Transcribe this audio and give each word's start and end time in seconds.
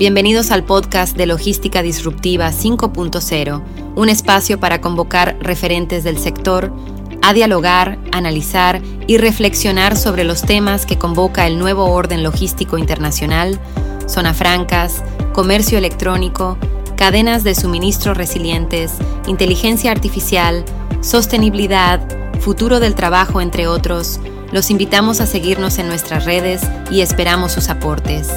Bienvenidos 0.00 0.50
al 0.50 0.64
podcast 0.64 1.14
de 1.14 1.26
Logística 1.26 1.82
Disruptiva 1.82 2.52
5.0, 2.52 3.62
un 3.96 4.08
espacio 4.08 4.58
para 4.58 4.80
convocar 4.80 5.36
referentes 5.42 6.04
del 6.04 6.16
sector 6.16 6.72
a 7.20 7.34
dialogar, 7.34 7.98
analizar 8.10 8.80
y 9.06 9.18
reflexionar 9.18 9.98
sobre 9.98 10.24
los 10.24 10.40
temas 10.40 10.86
que 10.86 10.96
convoca 10.96 11.46
el 11.46 11.58
nuevo 11.58 11.84
orden 11.84 12.22
logístico 12.22 12.78
internacional, 12.78 13.60
zona 14.06 14.32
francas, 14.32 15.04
comercio 15.34 15.76
electrónico, 15.76 16.56
cadenas 16.96 17.44
de 17.44 17.54
suministro 17.54 18.14
resilientes, 18.14 18.94
inteligencia 19.26 19.90
artificial, 19.90 20.64
sostenibilidad, 21.02 22.00
futuro 22.40 22.80
del 22.80 22.94
trabajo, 22.94 23.42
entre 23.42 23.66
otros. 23.66 24.18
Los 24.50 24.70
invitamos 24.70 25.20
a 25.20 25.26
seguirnos 25.26 25.76
en 25.76 25.88
nuestras 25.88 26.24
redes 26.24 26.62
y 26.90 27.02
esperamos 27.02 27.52
sus 27.52 27.68
aportes. 27.68 28.30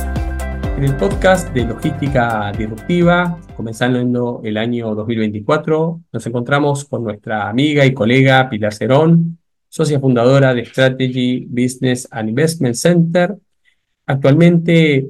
En 0.75 0.85
el 0.85 0.97
podcast 0.97 1.53
de 1.53 1.65
Logística 1.65 2.51
Disruptiva, 2.57 3.39
comenzando 3.55 4.41
el 4.43 4.57
año 4.57 4.95
2024, 4.95 6.01
nos 6.11 6.27
encontramos 6.27 6.85
con 6.85 7.03
nuestra 7.03 7.47
amiga 7.47 7.85
y 7.85 7.93
colega 7.93 8.49
Pilar 8.49 8.73
Cerón, 8.73 9.37
socia 9.69 9.99
fundadora 9.99 10.53
de 10.53 10.65
Strategy 10.65 11.45
Business 11.47 12.07
and 12.09 12.29
Investment 12.29 12.75
Center. 12.75 13.35
Actualmente, 14.07 15.09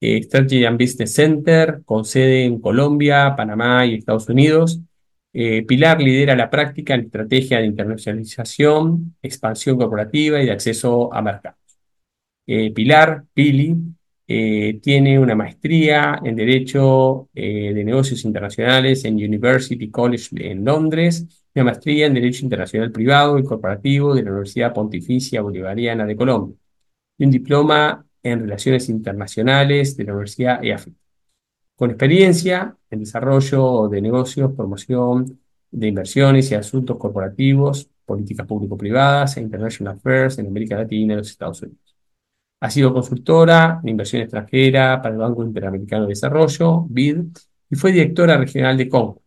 eh, 0.00 0.22
Strategy 0.22 0.64
and 0.64 0.80
Business 0.80 1.12
Center, 1.14 1.82
con 1.84 2.06
sede 2.06 2.44
en 2.46 2.58
Colombia, 2.58 3.34
Panamá 3.36 3.84
y 3.84 3.96
Estados 3.96 4.28
Unidos. 4.30 4.80
Eh, 5.34 5.64
Pilar 5.66 6.00
lidera 6.00 6.34
la 6.34 6.48
práctica 6.48 6.94
en 6.94 7.02
estrategia 7.02 7.58
de 7.58 7.66
internacionalización, 7.66 9.16
expansión 9.20 9.76
corporativa 9.76 10.40
y 10.40 10.46
de 10.46 10.52
acceso 10.52 11.12
a 11.12 11.20
mercados. 11.20 11.58
Eh, 12.46 12.72
Pilar, 12.72 13.24
Pili, 13.34 13.76
eh, 14.26 14.80
tiene 14.82 15.18
una 15.18 15.34
maestría 15.34 16.20
en 16.24 16.36
Derecho 16.36 17.28
eh, 17.34 17.72
de 17.74 17.84
Negocios 17.84 18.24
Internacionales 18.24 19.04
en 19.04 19.14
University 19.16 19.90
College 19.90 20.28
en 20.50 20.64
Londres, 20.64 21.26
una 21.54 21.64
maestría 21.66 22.06
en 22.06 22.14
Derecho 22.14 22.44
Internacional 22.44 22.90
Privado 22.90 23.38
y 23.38 23.44
Corporativo 23.44 24.14
de 24.14 24.22
la 24.22 24.30
Universidad 24.30 24.72
Pontificia 24.72 25.42
Bolivariana 25.42 26.06
de 26.06 26.16
Colombia 26.16 26.56
y 27.18 27.24
un 27.24 27.30
diploma 27.30 28.06
en 28.22 28.40
Relaciones 28.40 28.88
Internacionales 28.88 29.96
de 29.96 30.04
la 30.04 30.12
Universidad 30.12 30.64
EAFIT. 30.64 30.94
Con 31.76 31.90
experiencia 31.90 32.76
en 32.90 33.00
desarrollo 33.00 33.88
de 33.88 34.00
negocios, 34.00 34.52
promoción 34.52 35.40
de 35.70 35.88
inversiones 35.88 36.50
y 36.50 36.54
asuntos 36.54 36.96
corporativos, 36.96 37.90
políticas 38.06 38.46
público-privadas 38.46 39.36
e 39.36 39.40
international 39.40 39.96
affairs 39.96 40.38
en 40.38 40.46
América 40.46 40.76
Latina 40.76 41.14
y 41.14 41.16
los 41.18 41.30
Estados 41.30 41.62
Unidos. 41.62 41.83
Ha 42.64 42.70
sido 42.70 42.94
consultora 42.94 43.78
en 43.82 43.90
inversión 43.90 44.22
extranjera 44.22 45.02
para 45.02 45.14
el 45.14 45.20
Banco 45.20 45.44
Interamericano 45.44 46.04
de 46.04 46.08
Desarrollo, 46.08 46.86
BID, 46.88 47.18
y 47.68 47.76
fue 47.76 47.92
directora 47.92 48.38
regional 48.38 48.78
de 48.78 48.88
Congo. 48.88 49.20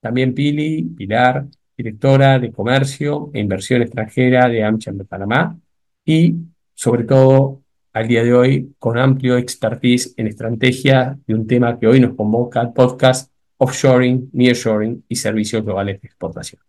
También 0.00 0.34
Pili, 0.34 0.82
Pilar, 0.82 1.46
directora 1.76 2.40
de 2.40 2.50
Comercio 2.50 3.30
e 3.32 3.38
Inversión 3.38 3.82
Extranjera 3.82 4.48
de 4.48 4.64
AmCham 4.64 4.98
de 4.98 5.04
Panamá 5.04 5.56
y, 6.04 6.34
sobre 6.74 7.04
todo, 7.04 7.62
al 7.92 8.08
día 8.08 8.24
de 8.24 8.34
hoy, 8.34 8.74
con 8.80 8.98
amplio 8.98 9.36
expertise 9.36 10.12
en 10.16 10.26
estrategia 10.26 11.16
de 11.28 11.32
un 11.32 11.46
tema 11.46 11.78
que 11.78 11.86
hoy 11.86 12.00
nos 12.00 12.16
convoca 12.16 12.60
al 12.60 12.72
podcast 12.72 13.30
Offshoring, 13.56 14.30
Nearshoring 14.32 15.04
y 15.08 15.14
Servicios 15.14 15.64
Globales 15.64 16.02
de 16.02 16.08
Exportación. 16.08 16.60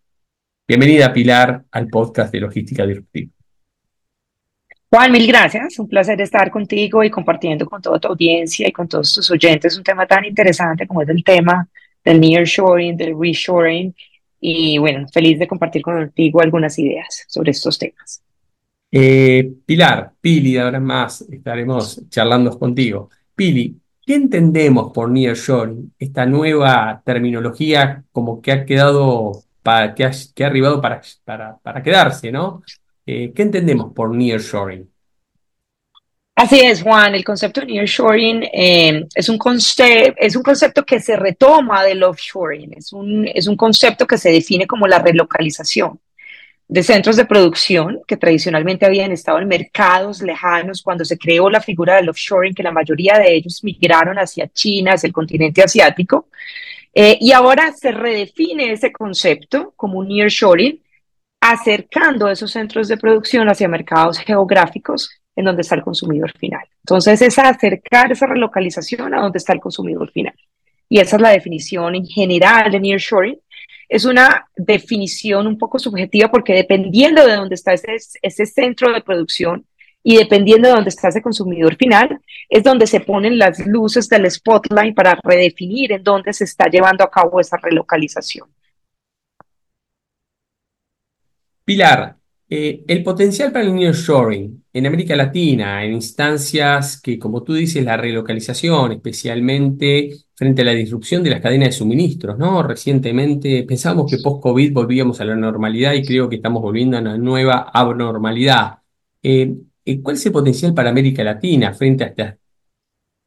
Bienvenida, 0.68 1.12
Pilar, 1.12 1.66
al 1.72 1.88
podcast 1.88 2.32
de 2.32 2.42
Logística 2.42 2.86
Disruptiva. 2.86 3.35
Juan, 4.96 5.12
mil 5.12 5.28
gracias. 5.28 5.78
Un 5.78 5.90
placer 5.90 6.22
estar 6.22 6.50
contigo 6.50 7.04
y 7.04 7.10
compartiendo 7.10 7.66
con 7.66 7.82
toda 7.82 8.00
tu 8.00 8.08
audiencia 8.08 8.66
y 8.66 8.72
con 8.72 8.88
todos 8.88 9.14
tus 9.14 9.30
oyentes 9.30 9.78
un 9.78 9.84
tema 9.84 10.08
tan 10.08 10.24
interesante 10.24 10.88
como 10.88 11.02
es 11.02 11.10
el 11.10 11.22
tema 11.22 11.68
del 12.02 12.22
nearshoring, 12.22 12.96
del 12.96 13.14
reshoring. 13.20 13.94
Y 14.40 14.78
bueno, 14.78 15.06
feliz 15.10 15.38
de 15.38 15.50
compartir 15.50 15.82
contigo 15.82 16.40
algunas 16.40 16.80
ideas 16.80 17.26
sobre 17.28 17.52
estos 17.52 17.78
temas. 17.78 18.24
Eh, 18.90 19.52
Pilar, 19.66 20.14
Pili, 20.22 20.58
ahora 20.58 20.80
más 20.80 21.26
estaremos 21.30 22.02
charlando 22.08 22.58
contigo. 22.58 23.10
Pili, 23.36 23.76
¿qué 24.02 24.16
entendemos 24.16 24.94
por 24.94 25.10
nearshoring? 25.10 25.94
Esta 26.00 26.26
nueva 26.26 27.02
terminología 27.04 28.02
como 28.14 28.42
que 28.42 28.54
ha 28.54 28.66
quedado, 28.66 29.44
para, 29.62 29.94
que, 29.94 30.06
ha, 30.06 30.12
que 30.34 30.46
ha 30.46 30.48
arribado 30.48 30.80
para, 30.80 31.02
para, 31.26 31.58
para 31.58 31.84
quedarse, 31.84 32.32
¿no? 32.32 32.64
Eh, 33.06 33.32
¿Qué 33.36 33.44
entendemos 33.44 33.94
por 33.94 34.14
nearshoring? 34.14 34.90
Así 36.36 36.60
es, 36.60 36.84
Juan. 36.84 37.16
El 37.16 37.24
concepto 37.24 37.62
de 37.62 37.68
nearshoring 37.68 38.44
eh, 38.44 39.08
es, 39.16 39.30
un 39.30 39.40
es 40.18 40.36
un 40.36 40.44
concepto 40.44 40.86
que 40.86 41.00
se 41.00 41.16
retoma 41.16 41.84
del 41.84 42.04
offshoring. 42.04 42.74
Es 42.74 42.92
un, 42.92 43.28
es 43.28 43.48
un 43.48 43.56
concepto 43.56 44.06
que 44.06 44.18
se 44.18 44.32
define 44.32 44.68
como 44.68 44.88
la 44.88 45.00
relocalización 45.00 46.00
de 46.68 46.84
centros 46.84 47.16
de 47.16 47.26
producción 47.26 48.02
que 48.08 48.18
tradicionalmente 48.18 48.86
habían 48.86 49.12
estado 49.12 49.40
en 49.40 49.48
mercados 49.48 50.22
lejanos 50.22 50.82
cuando 50.82 51.06
se 51.06 51.18
creó 51.18 51.50
la 51.50 51.62
figura 51.62 51.96
del 51.96 52.10
offshoring, 52.10 52.56
que 52.56 52.64
la 52.64 52.72
mayoría 52.72 53.20
de 53.20 53.36
ellos 53.36 53.64
migraron 53.64 54.18
hacia 54.18 54.48
China, 54.48 54.94
hacia 54.94 55.08
el 55.08 55.14
continente 55.14 55.62
asiático. 55.64 56.28
Eh, 56.94 57.18
y 57.22 57.32
ahora 57.34 57.72
se 57.72 57.92
redefine 57.92 58.72
ese 58.72 58.92
concepto 58.92 59.74
como 59.76 60.00
un 60.00 60.08
nearshoring 60.08 60.82
acercando 61.52 62.28
esos 62.28 62.52
centros 62.52 62.88
de 62.88 62.98
producción 62.98 63.48
hacia 63.48 63.68
mercados 63.68 64.18
geográficos 64.18 65.12
en 65.36 65.46
donde 65.46 65.62
está 65.62 65.76
el 65.76 65.84
consumidor 65.84 66.32
final. 66.38 66.64
Entonces 66.80 67.22
es 67.22 67.38
acercar 67.38 68.12
esa 68.12 68.26
relocalización 68.26 69.14
a 69.14 69.22
donde 69.22 69.38
está 69.38 69.54
el 69.54 69.60
consumidor 69.60 70.12
final. 70.12 70.34
Y 70.90 71.00
esa 71.00 71.18
es 71.18 71.22
la 71.22 71.30
definición 71.30 71.96
en 71.96 72.06
general 72.08 72.72
de 72.72 72.80
nearshoring. 72.80 73.40
Es 73.88 74.06
una 74.06 74.48
definición 74.56 75.46
un 75.46 75.58
poco 75.58 75.78
subjetiva 75.78 76.32
porque 76.32 76.54
dependiendo 76.54 77.26
de 77.26 77.36
dónde 77.36 77.56
está 77.56 77.74
ese, 77.74 78.46
centro 78.46 78.92
de 78.92 79.02
producción 79.02 79.66
y 80.02 80.18
dependiendo 80.18 80.68
de 80.68 80.76
dónde 80.76 80.90
está 80.90 81.10
ese 81.10 81.22
consumidor 81.22 81.76
final, 81.76 82.20
es 82.50 82.64
donde 82.64 82.88
se 82.88 83.02
ponen 83.02 83.38
las 83.38 83.66
luces 83.68 84.10
del 84.10 84.30
spotlight 84.32 84.96
para 84.96 85.20
redefinir 85.24 85.92
en 85.92 86.04
dónde 86.04 86.34
se 86.34 86.46
está 86.46 86.70
llevando 86.70 87.04
a 87.04 87.12
cabo 87.12 87.40
esa 87.40 87.58
relocalización. 87.58 88.48
Pilar, 91.66 92.16
eh, 92.48 92.84
el 92.88 93.04
potencial 93.04 93.52
para 93.52 93.66
el 93.66 93.74
nearshoring 93.74 94.64
en 94.72 94.86
América 94.86 95.16
Latina, 95.16 95.84
en 95.84 95.94
instancias 95.94 97.02
que, 97.02 97.18
como 97.18 97.42
tú 97.42 97.54
dices, 97.56 97.84
la 97.84 97.98
relocalización, 97.98 98.92
especialmente 98.92 100.12
frente 100.36 100.62
a 100.62 100.66
la 100.66 100.72
disrupción 100.74 101.24
de 101.24 101.32
las 101.32 101.42
cadenas 101.42 101.70
de 101.70 101.72
suministros, 101.72 102.38
¿no? 102.38 102.62
Recientemente 102.62 103.64
pensábamos 103.64 104.12
que 104.12 104.20
post-COVID 104.20 104.74
volvíamos 104.74 105.20
a 105.22 105.26
la 105.26 105.36
normalidad 105.36 105.94
y 105.94 106.06
creo 106.06 106.30
que 106.30 106.36
estamos 106.36 106.62
volviendo 106.62 106.98
a 106.98 107.02
una 107.02 107.18
nueva 107.18 107.72
abnormalidad. 107.74 108.80
Eh, 109.24 109.56
eh, 109.86 110.02
¿Cuál 110.02 110.18
es 110.18 110.26
el 110.28 110.32
potencial 110.34 110.74
para 110.76 110.92
América 110.92 111.24
Latina 111.24 111.74
frente 111.74 112.04
a 112.04 112.08
estas, 112.08 112.36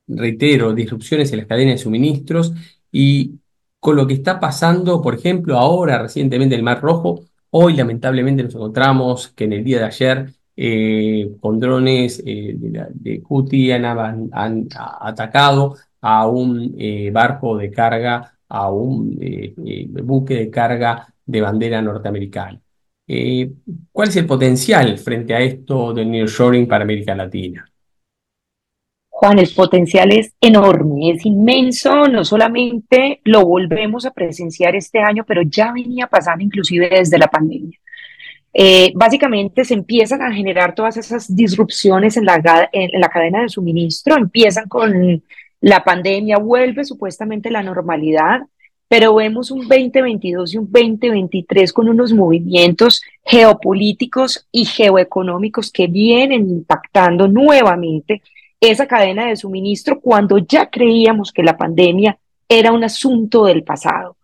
reitero, 0.07 0.73
disrupciones 0.75 1.33
en 1.33 1.39
las 1.39 1.47
cadenas 1.49 1.75
de 1.75 1.79
suministros 1.79 2.53
y 2.93 3.41
con 3.81 3.97
lo 3.97 4.07
que 4.07 4.15
está 4.15 4.39
pasando, 4.39 5.03
por 5.03 5.15
ejemplo, 5.15 5.59
ahora 5.59 6.03
recientemente 6.03 6.55
el 6.55 6.63
Mar 6.63 6.81
Rojo? 6.81 7.28
Hoy 7.51 7.75
lamentablemente 7.77 8.43
nos 8.43 8.55
encontramos 8.55 9.29
que 9.29 9.45
en 9.45 9.53
el 9.55 9.65
día 9.65 9.79
de 9.79 9.85
ayer 9.85 10.27
eh, 10.57 11.37
con 11.41 11.59
drones 11.61 12.23
eh, 12.27 12.55
de, 12.57 12.87
de 12.91 13.23
han, 14.33 14.69
atacado 15.01 15.77
a 16.01 16.27
un 16.27 16.75
eh, 16.79 17.11
barco 17.11 17.57
de 17.57 17.71
carga, 17.71 18.39
a 18.49 18.71
un 18.71 19.19
buque 20.03 20.35
de 20.35 20.51
carga 20.51 21.15
de 21.25 21.41
bandera 21.41 21.81
norteamericana. 21.83 22.61
¿Cuál 23.93 24.09
es 24.09 24.17
el 24.17 24.27
potencial 24.27 24.99
frente 24.99 25.35
a 25.35 25.41
esto 25.41 25.95
del 25.95 26.11
nearshoring 26.11 26.67
para 26.69 26.85
América 26.85 27.15
Latina? 27.15 27.68
Juan, 29.21 29.41
el 29.41 29.53
potencial 29.53 30.13
es 30.13 30.33
enorme, 30.41 31.11
es 31.11 31.27
inmenso, 31.27 32.07
no 32.07 32.25
solamente 32.25 33.21
lo 33.25 33.45
volvemos 33.45 34.07
a 34.07 34.13
presenciar 34.13 34.77
este 34.77 35.01
año, 35.01 35.25
pero 35.27 35.43
ya 35.43 35.73
venía 35.73 36.07
pasando 36.07 36.45
inclusive 36.45 36.89
desde 36.89 37.19
la 37.19 37.27
pandemia. 37.27 37.77
Eh, 38.55 38.93
básicamente 38.95 39.65
se 39.65 39.75
empiezan 39.75 40.23
a 40.23 40.33
generar 40.33 40.73
todas 40.73 40.99
esas 40.99 41.35
disrupciones 41.35 42.17
en 42.17 42.27
la, 42.27 42.69
en 42.71 43.01
la 43.01 43.09
cadena 43.09 43.43
de 43.43 43.49
suministro, 43.49 44.17
empiezan 44.17 44.69
con 44.69 45.21
la 45.63 45.83
pandemia, 45.83 46.39
vuelve 46.39 46.85
supuestamente 46.85 47.51
la 47.51 47.65
normalidad, 47.65 48.43
pero 48.87 49.17
vemos 49.17 49.51
un 49.51 49.67
2022 49.67 50.55
y 50.55 50.59
un 50.59 50.71
2023 50.71 51.73
con 51.73 51.89
unos 51.89 52.13
movimientos 52.13 53.03
geopolíticos 53.25 54.47
y 54.53 54.65
geoeconómicos 54.65 55.73
que 55.73 55.89
vienen 55.89 56.49
impactando 56.49 57.27
nuevamente 57.27 58.23
esa 58.61 58.87
cadena 58.87 59.27
de 59.27 59.37
suministro 59.37 60.01
cuando 60.01 60.39
ya 60.39 60.69
creíamos 60.69 61.33
que 61.33 61.43
la 61.43 61.57
pandemia 61.57 62.19
era 62.49 62.73
un 62.73 62.85
asunto 62.85 63.45
del 63.45 63.63
pasado. 63.63 64.17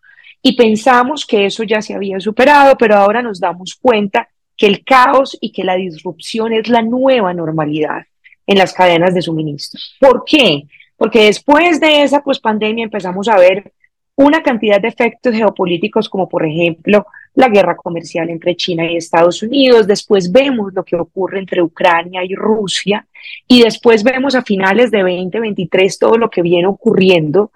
Y 0.42 0.56
pensamos 0.56 1.24
que 1.24 1.46
eso 1.46 1.62
ya 1.62 1.80
se 1.80 1.94
había 1.94 2.20
superado, 2.20 2.76
pero 2.76 2.96
ahora 2.96 3.22
nos 3.22 3.40
damos 3.40 3.74
cuenta 3.74 4.28
que 4.56 4.66
el 4.66 4.84
caos 4.84 5.36
y 5.40 5.52
que 5.52 5.64
la 5.64 5.76
disrupción 5.76 6.52
es 6.52 6.68
la 6.68 6.82
nueva 6.82 7.32
normalidad 7.32 8.02
en 8.46 8.58
las 8.58 8.74
cadenas 8.74 9.14
de 9.14 9.22
suministro. 9.22 9.80
¿Por 10.00 10.24
qué? 10.24 10.66
porque 10.96 11.24
después 11.26 11.80
de 11.80 12.02
esa 12.02 12.22
pues, 12.22 12.38
pandemia 12.38 12.84
empezamos 12.84 13.28
a 13.28 13.36
ver 13.36 13.72
una 14.16 14.42
cantidad 14.42 14.80
de 14.80 14.88
efectos 14.88 15.34
geopolíticos 15.34 16.08
como 16.08 16.28
por 16.28 16.46
ejemplo 16.46 17.06
la 17.34 17.48
guerra 17.48 17.76
comercial 17.76 18.30
entre 18.30 18.56
China 18.56 18.90
y 18.90 18.96
Estados 18.96 19.42
Unidos, 19.42 19.86
después 19.86 20.30
vemos 20.30 20.72
lo 20.72 20.84
que 20.84 20.96
ocurre 20.96 21.40
entre 21.40 21.62
Ucrania 21.62 22.22
y 22.24 22.34
Rusia 22.34 23.06
y 23.48 23.62
después 23.62 24.04
vemos 24.04 24.34
a 24.34 24.42
finales 24.42 24.90
de 24.90 25.00
2023 25.00 25.98
todo 25.98 26.16
lo 26.16 26.30
que 26.30 26.42
viene 26.42 26.66
ocurriendo 26.66 27.50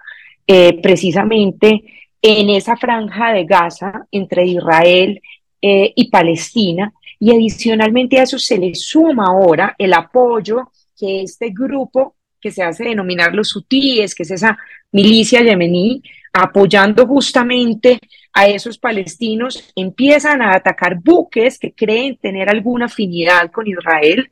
eh, 0.45 0.79
precisamente 0.81 1.83
en 2.21 2.49
esa 2.49 2.75
franja 2.75 3.31
de 3.31 3.45
Gaza 3.45 4.05
entre 4.11 4.45
Israel 4.45 5.21
eh, 5.61 5.93
y 5.95 6.09
Palestina 6.09 6.91
y 7.19 7.31
adicionalmente 7.31 8.19
a 8.19 8.23
eso 8.23 8.37
se 8.37 8.57
le 8.57 8.75
suma 8.75 9.27
ahora 9.27 9.75
el 9.77 9.93
apoyo 9.93 10.71
que 10.97 11.21
este 11.21 11.51
grupo 11.51 12.15
que 12.41 12.51
se 12.51 12.63
hace 12.63 12.85
denominar 12.85 13.35
los 13.35 13.55
hutíes, 13.55 14.15
que 14.15 14.23
es 14.23 14.31
esa 14.31 14.57
milicia 14.91 15.41
yemení, 15.41 16.01
apoyando 16.33 17.05
justamente 17.07 17.99
a 18.33 18.47
esos 18.47 18.77
palestinos, 18.77 19.71
empiezan 19.75 20.41
a 20.41 20.55
atacar 20.55 20.99
buques 21.01 21.57
que 21.57 21.73
creen 21.73 22.17
tener 22.17 22.49
alguna 22.49 22.85
afinidad 22.85 23.51
con 23.51 23.67
Israel 23.67 24.29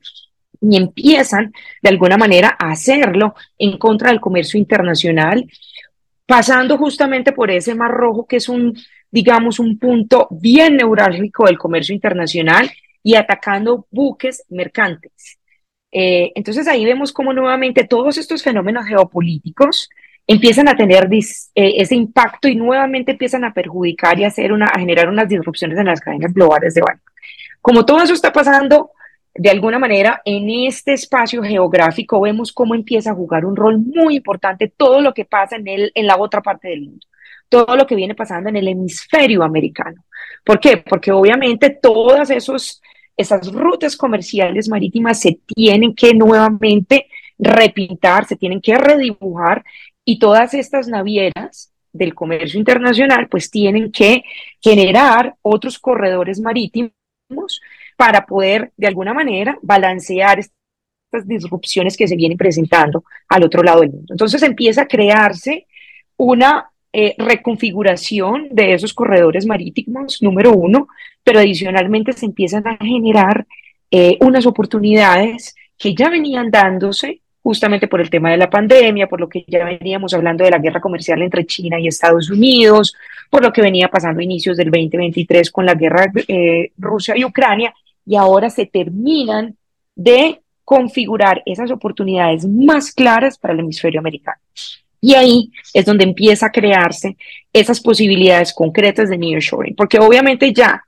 y 0.61 0.77
empiezan 0.77 1.53
de 1.81 1.89
alguna 1.89 2.17
manera 2.17 2.55
a 2.59 2.71
hacerlo 2.71 3.35
en 3.57 3.77
contra 3.77 4.09
del 4.09 4.19
comercio 4.19 4.59
internacional, 4.59 5.45
pasando 6.25 6.77
justamente 6.77 7.31
por 7.31 7.51
ese 7.51 7.75
mar 7.75 7.91
rojo 7.91 8.25
que 8.27 8.37
es 8.37 8.49
un, 8.49 8.77
digamos, 9.11 9.59
un 9.59 9.77
punto 9.79 10.27
bien 10.31 10.77
neurálgico 10.77 11.45
del 11.45 11.57
comercio 11.57 11.93
internacional 11.93 12.69
y 13.03 13.15
atacando 13.15 13.87
buques 13.91 14.43
mercantes. 14.49 15.37
Eh, 15.91 16.31
entonces 16.35 16.67
ahí 16.67 16.83
vemos 16.83 17.13
cómo 17.13 17.33
nuevamente 17.33 17.85
todos 17.85 18.17
estos 18.17 18.43
fenómenos 18.43 18.85
geopolíticos 18.85 19.89
empiezan 20.27 20.67
a 20.67 20.75
tener 20.75 21.09
eh, 21.11 21.41
ese 21.55 21.95
impacto 21.95 22.49
y 22.49 22.55
nuevamente 22.55 23.13
empiezan 23.13 23.45
a 23.45 23.53
perjudicar 23.53 24.19
y 24.19 24.25
a, 24.25 24.27
hacer 24.27 24.51
una, 24.51 24.67
a 24.67 24.79
generar 24.79 25.07
unas 25.07 25.29
disrupciones 25.29 25.77
en 25.79 25.85
las 25.85 26.01
cadenas 26.01 26.33
globales 26.33 26.73
de 26.73 26.81
valor. 26.81 27.01
Como 27.61 27.85
todo 27.85 28.01
eso 28.01 28.13
está 28.13 28.31
pasando, 28.31 28.91
de 29.33 29.49
alguna 29.49 29.79
manera, 29.79 30.21
en 30.25 30.49
este 30.49 30.93
espacio 30.93 31.41
geográfico 31.43 32.19
vemos 32.19 32.51
cómo 32.51 32.75
empieza 32.75 33.11
a 33.11 33.15
jugar 33.15 33.45
un 33.45 33.55
rol 33.55 33.79
muy 33.79 34.17
importante 34.17 34.73
todo 34.75 34.99
lo 34.99 35.13
que 35.13 35.25
pasa 35.25 35.55
en, 35.55 35.67
el, 35.67 35.91
en 35.95 36.07
la 36.07 36.17
otra 36.17 36.41
parte 36.41 36.69
del 36.69 36.81
mundo, 36.81 37.05
todo 37.47 37.75
lo 37.75 37.87
que 37.87 37.95
viene 37.95 38.15
pasando 38.15 38.49
en 38.49 38.57
el 38.57 38.67
hemisferio 38.67 39.43
americano. 39.43 40.03
¿Por 40.43 40.59
qué? 40.59 40.77
Porque 40.77 41.11
obviamente 41.11 41.69
todas 41.69 42.29
esos, 42.31 42.81
esas 43.15 43.51
rutas 43.51 43.95
comerciales 43.95 44.67
marítimas 44.69 45.19
se 45.19 45.39
tienen 45.45 45.93
que 45.93 46.13
nuevamente 46.13 47.07
repintar, 47.37 48.25
se 48.25 48.35
tienen 48.35 48.61
que 48.61 48.75
redibujar 48.75 49.63
y 50.09 50.19
todas 50.19 50.53
estas 50.53 50.87
navieras 50.87 51.73
del 51.91 52.15
comercio 52.15 52.57
internacional 52.57 53.27
pues 53.27 53.51
tienen 53.51 53.91
que 53.91 54.23
generar 54.61 55.35
otros 55.41 55.77
corredores 55.79 56.39
marítimos 56.39 56.93
para 57.97 58.25
poder 58.25 58.71
de 58.77 58.87
alguna 58.87 59.13
manera 59.13 59.59
balancear 59.61 60.39
estas 60.39 61.27
disrupciones 61.27 61.97
que 61.97 62.07
se 62.07 62.15
vienen 62.15 62.37
presentando 62.37 63.03
al 63.27 63.43
otro 63.43 63.61
lado 63.63 63.81
del 63.81 63.91
mundo. 63.91 64.13
Entonces 64.13 64.41
empieza 64.43 64.83
a 64.83 64.87
crearse 64.87 65.67
una 66.15 66.71
eh, 66.93 67.13
reconfiguración 67.17 68.47
de 68.49 68.75
esos 68.75 68.93
corredores 68.93 69.45
marítimos, 69.45 70.21
número 70.21 70.53
uno, 70.53 70.87
pero 71.21 71.39
adicionalmente 71.39 72.13
se 72.13 72.27
empiezan 72.27 72.65
a 72.65 72.77
generar 72.77 73.45
eh, 73.91 74.17
unas 74.21 74.45
oportunidades 74.45 75.53
que 75.77 75.93
ya 75.93 76.09
venían 76.09 76.49
dándose 76.49 77.19
justamente 77.47 77.87
por 77.87 78.01
el 78.01 78.09
tema 78.09 78.29
de 78.29 78.35
la 78.35 78.49
pandemia, 78.49 79.07
por 79.07 79.21
lo 79.21 79.29
que 79.29 79.45
ya 79.47 79.63
veníamos 79.63 80.13
hablando 80.13 80.43
de 80.43 80.51
la 80.51 80.57
guerra 80.57 80.81
comercial 80.81 81.21
entre 81.21 81.45
China 81.45 81.79
y 81.79 81.87
Estados 81.87 82.29
Unidos, 82.29 82.93
por 83.29 83.41
lo 83.41 83.53
que 83.53 83.61
venía 83.61 83.87
pasando 83.87 84.19
a 84.19 84.23
inicios 84.25 84.57
del 84.57 84.69
2023 84.69 85.49
con 85.49 85.65
la 85.65 85.73
guerra 85.73 86.11
eh, 86.27 86.71
Rusia 86.77 87.15
y 87.15 87.23
Ucrania, 87.23 87.73
y 88.05 88.17
ahora 88.17 88.49
se 88.49 88.65
terminan 88.65 89.55
de 89.95 90.41
configurar 90.65 91.41
esas 91.45 91.71
oportunidades 91.71 92.45
más 92.45 92.91
claras 92.91 93.37
para 93.37 93.53
el 93.53 93.61
hemisferio 93.61 94.01
americano. 94.01 94.41
Y 94.99 95.13
ahí 95.13 95.49
es 95.73 95.85
donde 95.85 96.03
empieza 96.03 96.47
a 96.47 96.51
crearse 96.51 97.15
esas 97.53 97.79
posibilidades 97.79 98.51
concretas 98.51 99.07
de 99.07 99.17
nearshoring, 99.17 99.73
porque 99.73 99.99
obviamente 99.99 100.51
ya 100.51 100.83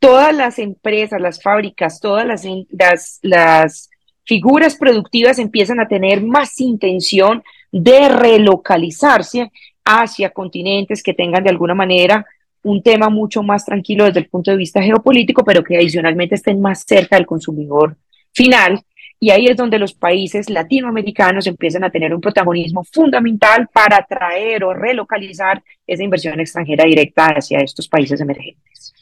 todas 0.00 0.34
las 0.34 0.58
empresas, 0.58 1.20
las 1.20 1.40
fábricas, 1.40 2.00
todas 2.00 2.26
las, 2.26 2.44
las, 2.72 3.20
las 3.22 3.89
figuras 4.30 4.76
productivas 4.76 5.40
empiezan 5.40 5.80
a 5.80 5.88
tener 5.88 6.22
más 6.22 6.60
intención 6.60 7.42
de 7.72 8.08
relocalizarse 8.08 9.50
hacia 9.84 10.30
continentes 10.30 11.02
que 11.02 11.14
tengan 11.14 11.42
de 11.42 11.50
alguna 11.50 11.74
manera 11.74 12.24
un 12.62 12.80
tema 12.80 13.08
mucho 13.08 13.42
más 13.42 13.64
tranquilo 13.64 14.04
desde 14.04 14.20
el 14.20 14.28
punto 14.28 14.52
de 14.52 14.56
vista 14.56 14.80
geopolítico, 14.80 15.42
pero 15.44 15.64
que 15.64 15.76
adicionalmente 15.76 16.36
estén 16.36 16.60
más 16.60 16.84
cerca 16.86 17.16
del 17.16 17.26
consumidor 17.26 17.96
final. 18.32 18.80
Y 19.18 19.30
ahí 19.30 19.46
es 19.46 19.56
donde 19.56 19.80
los 19.80 19.94
países 19.94 20.48
latinoamericanos 20.48 21.48
empiezan 21.48 21.82
a 21.82 21.90
tener 21.90 22.14
un 22.14 22.20
protagonismo 22.20 22.84
fundamental 22.84 23.68
para 23.72 23.96
atraer 23.96 24.62
o 24.62 24.72
relocalizar 24.72 25.60
esa 25.88 26.04
inversión 26.04 26.38
extranjera 26.38 26.84
directa 26.84 27.34
hacia 27.36 27.58
estos 27.58 27.88
países 27.88 28.20
emergentes. 28.20 28.94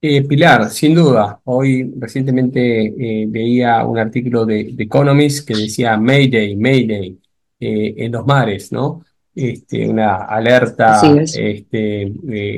Eh, 0.00 0.22
Pilar, 0.22 0.70
sin 0.70 0.94
duda, 0.94 1.40
hoy 1.44 1.92
recientemente 1.98 2.86
eh, 2.86 3.26
veía 3.28 3.84
un 3.84 3.98
artículo 3.98 4.46
de, 4.46 4.72
Economist 4.78 5.44
que 5.46 5.54
decía 5.54 5.96
Mayday, 5.96 6.54
Mayday 6.54 7.18
eh, 7.58 7.94
en 7.96 8.12
los 8.12 8.24
mares, 8.24 8.70
¿no? 8.70 9.04
Este, 9.34 9.88
una 9.88 10.18
alerta 10.18 11.00
este, 11.16 12.12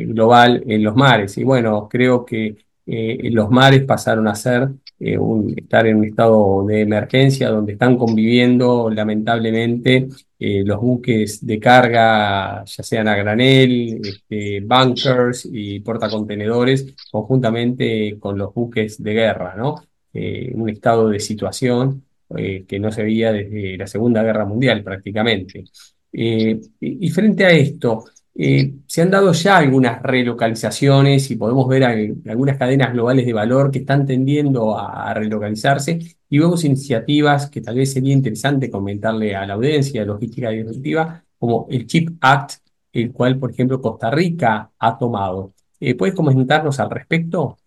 global 0.07 0.63
en 0.67 0.83
los 0.83 0.95
mares. 0.95 1.39
Y 1.39 1.45
bueno, 1.45 1.89
creo 1.91 2.27
que 2.27 2.57
los 2.87 3.51
mares 3.51 3.85
pasaron 3.85 4.27
a 4.29 4.35
ser 4.35 4.69
eh, 5.03 5.19
estar 5.57 5.87
en 5.87 5.97
un 5.97 6.05
estado 6.05 6.67
de 6.67 6.83
emergencia 6.83 7.49
donde 7.49 7.73
están 7.73 7.97
conviviendo 7.97 8.91
lamentablemente 8.91 10.09
eh, 10.39 10.63
los 10.63 10.79
buques 10.79 11.47
de 11.47 11.59
carga, 11.59 12.63
ya 12.67 12.83
sean 12.85 13.09
a 13.09 13.17
granel, 13.17 13.99
este, 14.05 14.61
bunkers 14.61 15.49
y 15.51 15.81
portacontenedores, 15.81 16.95
conjuntamente 17.11 18.19
con 18.21 18.37
los 18.37 18.53
buques 18.53 19.03
de 19.03 19.15
guerra, 19.15 19.55
¿no? 19.57 19.83
Eh, 20.13 20.53
un 20.55 20.69
estado 20.69 21.09
de 21.09 21.21
situación 21.21 22.05
que 22.69 22.79
no 22.79 22.93
se 22.93 23.03
veía 23.03 23.33
desde 23.33 23.77
la 23.77 23.89
Segunda 23.89 24.23
Guerra 24.23 24.45
Mundial 24.45 24.85
prácticamente. 24.85 25.65
y 26.13 27.11
frente 27.11 27.45
a 27.45 27.51
esto, 27.51 28.05
eh, 28.35 28.75
se 28.87 29.03
han 29.03 29.11
dado 29.11 29.33
ya 29.33 29.57
algunas 29.59 30.03
relocalizaciones 30.03 31.31
y 31.31 31.37
podemos 31.37 31.69
ver 31.69 31.85
algunas 31.85 32.57
cadenas 32.57 32.93
globales 32.93 33.27
de 33.27 33.33
valor 33.33 33.71
que 33.71 33.81
están 33.81 34.07
tendiendo 34.07 34.79
a, 34.79 35.13
relocalizarse 35.15 35.99
y 36.29 36.39
vemos 36.39 36.65
iniciativas 36.65 37.51
que 37.51 37.61
tal 37.61 37.77
vez 37.77 37.93
sería 37.93 38.13
interesante 38.13 38.71
comentarle 38.71 39.35
a 39.35 39.47
la 39.47 39.55
audiencia 39.55 40.01
de 40.01 40.07
logística 40.07 40.51
disruptiva, 40.51 41.25
como 41.39 41.67
el 41.71 41.87
CHIP 41.87 42.19
Act, 42.21 42.53
el 42.93 43.13
cual, 43.13 43.39
por 43.39 43.51
ejemplo, 43.51 43.81
Costa 43.81 44.11
Rica 44.11 44.71
ha 44.79 44.99
tomado. 44.99 45.55
Eh, 45.81 45.95
¿Puedes 45.95 46.15
comentarnos 46.15 46.79
al 46.81 46.91
respecto? 46.91 47.59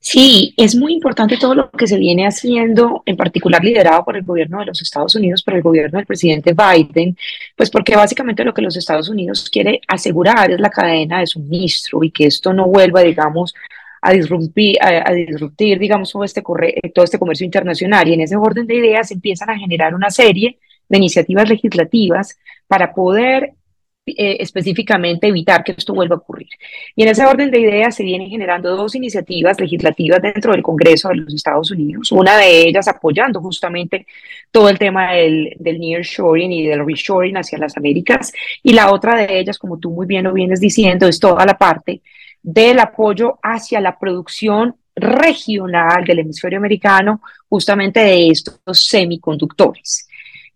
Sí, 0.00 0.54
es 0.56 0.74
muy 0.76 0.94
importante 0.94 1.36
todo 1.36 1.54
lo 1.54 1.70
que 1.70 1.86
se 1.86 1.98
viene 1.98 2.26
haciendo, 2.26 3.02
en 3.04 3.16
particular 3.16 3.62
liderado 3.62 4.04
por 4.04 4.16
el 4.16 4.22
gobierno 4.22 4.60
de 4.60 4.66
los 4.66 4.80
Estados 4.80 5.14
Unidos, 5.16 5.42
por 5.42 5.54
el 5.54 5.62
gobierno 5.62 5.98
del 5.98 6.06
presidente 6.06 6.54
Biden, 6.54 7.16
pues 7.56 7.68
porque 7.68 7.96
básicamente 7.96 8.44
lo 8.44 8.54
que 8.54 8.62
los 8.62 8.76
Estados 8.76 9.08
Unidos 9.08 9.50
quiere 9.50 9.80
asegurar 9.88 10.50
es 10.50 10.60
la 10.60 10.70
cadena 10.70 11.20
de 11.20 11.26
suministro 11.26 12.02
y 12.04 12.10
que 12.10 12.26
esto 12.26 12.52
no 12.52 12.66
vuelva, 12.66 13.02
digamos, 13.02 13.54
a 14.00 14.12
disrumpir, 14.12 14.78
a, 14.80 15.12
disruptir, 15.12 15.78
digamos, 15.78 16.12
todo 16.12 16.24
este, 16.24 16.42
todo 16.94 17.04
este 17.04 17.18
comercio 17.18 17.44
internacional. 17.44 18.08
Y 18.08 18.14
en 18.14 18.20
ese 18.22 18.36
orden 18.36 18.66
de 18.66 18.76
ideas 18.76 19.10
empiezan 19.10 19.50
a 19.50 19.58
generar 19.58 19.94
una 19.94 20.10
serie 20.10 20.58
de 20.88 20.98
iniciativas 20.98 21.48
legislativas 21.48 22.38
para 22.68 22.94
poder 22.94 23.54
eh, 24.16 24.36
específicamente 24.40 25.28
evitar 25.28 25.64
que 25.64 25.72
esto 25.72 25.94
vuelva 25.94 26.16
a 26.16 26.18
ocurrir. 26.18 26.48
Y 26.94 27.02
en 27.02 27.08
ese 27.08 27.24
orden 27.24 27.50
de 27.50 27.60
ideas 27.60 27.94
se 27.94 28.02
vienen 28.02 28.28
generando 28.28 28.76
dos 28.76 28.94
iniciativas 28.94 29.60
legislativas 29.60 30.22
dentro 30.22 30.52
del 30.52 30.62
Congreso 30.62 31.08
de 31.08 31.16
los 31.16 31.34
Estados 31.34 31.70
Unidos, 31.70 32.12
una 32.12 32.36
de 32.36 32.68
ellas 32.68 32.88
apoyando 32.88 33.40
justamente 33.40 34.06
todo 34.50 34.68
el 34.68 34.78
tema 34.78 35.12
del, 35.12 35.54
del 35.58 35.78
nearshoring 35.78 36.52
y 36.52 36.66
del 36.66 36.84
reshoring 36.84 37.36
hacia 37.36 37.58
las 37.58 37.76
Américas, 37.76 38.32
y 38.62 38.72
la 38.72 38.92
otra 38.92 39.16
de 39.16 39.38
ellas, 39.38 39.58
como 39.58 39.78
tú 39.78 39.90
muy 39.90 40.06
bien 40.06 40.24
lo 40.24 40.32
vienes 40.32 40.60
diciendo, 40.60 41.06
es 41.06 41.20
toda 41.20 41.44
la 41.44 41.56
parte 41.56 42.00
del 42.42 42.78
apoyo 42.78 43.38
hacia 43.42 43.80
la 43.80 43.98
producción 43.98 44.76
regional 44.94 46.04
del 46.04 46.20
hemisferio 46.20 46.58
americano 46.58 47.20
justamente 47.48 48.00
de 48.00 48.28
estos 48.28 48.60
semiconductores. 48.86 50.07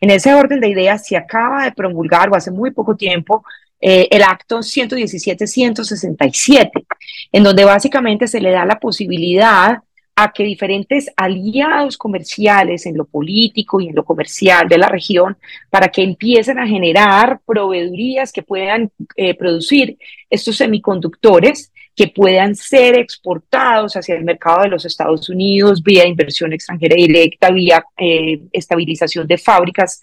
En 0.02 0.10
ese 0.10 0.34
orden 0.34 0.58
de 0.58 0.68
ideas 0.68 1.06
se 1.06 1.16
acaba 1.16 1.62
de 1.62 1.70
promulgar, 1.70 2.28
o 2.28 2.34
hace 2.34 2.50
muy 2.50 2.72
poco 2.72 2.96
tiempo, 2.96 3.44
eh, 3.80 4.08
el 4.10 4.24
acto 4.24 4.58
117-167, 4.58 6.84
en 7.30 7.44
donde 7.44 7.64
básicamente 7.64 8.26
se 8.26 8.40
le 8.40 8.50
da 8.50 8.64
la 8.64 8.80
posibilidad 8.80 9.78
a 10.16 10.32
que 10.32 10.42
diferentes 10.42 11.08
aliados 11.16 11.96
comerciales 11.96 12.84
en 12.86 12.96
lo 12.96 13.04
político 13.04 13.80
y 13.80 13.90
en 13.90 13.94
lo 13.94 14.04
comercial 14.04 14.68
de 14.68 14.78
la 14.78 14.88
región, 14.88 15.36
para 15.70 15.86
que 15.86 16.02
empiecen 16.02 16.58
a 16.58 16.66
generar 16.66 17.40
proveedurías 17.46 18.32
que 18.32 18.42
puedan 18.42 18.90
eh, 19.14 19.34
producir 19.34 19.98
estos 20.28 20.56
semiconductores 20.56 21.71
que 21.94 22.08
puedan 22.08 22.54
ser 22.54 22.98
exportados 22.98 23.96
hacia 23.96 24.14
el 24.14 24.24
mercado 24.24 24.62
de 24.62 24.68
los 24.68 24.84
Estados 24.84 25.28
Unidos 25.28 25.82
vía 25.82 26.06
inversión 26.06 26.52
extranjera 26.52 26.96
directa, 26.96 27.50
vía 27.50 27.84
eh, 27.96 28.40
estabilización 28.52 29.26
de 29.26 29.38
fábricas 29.38 30.00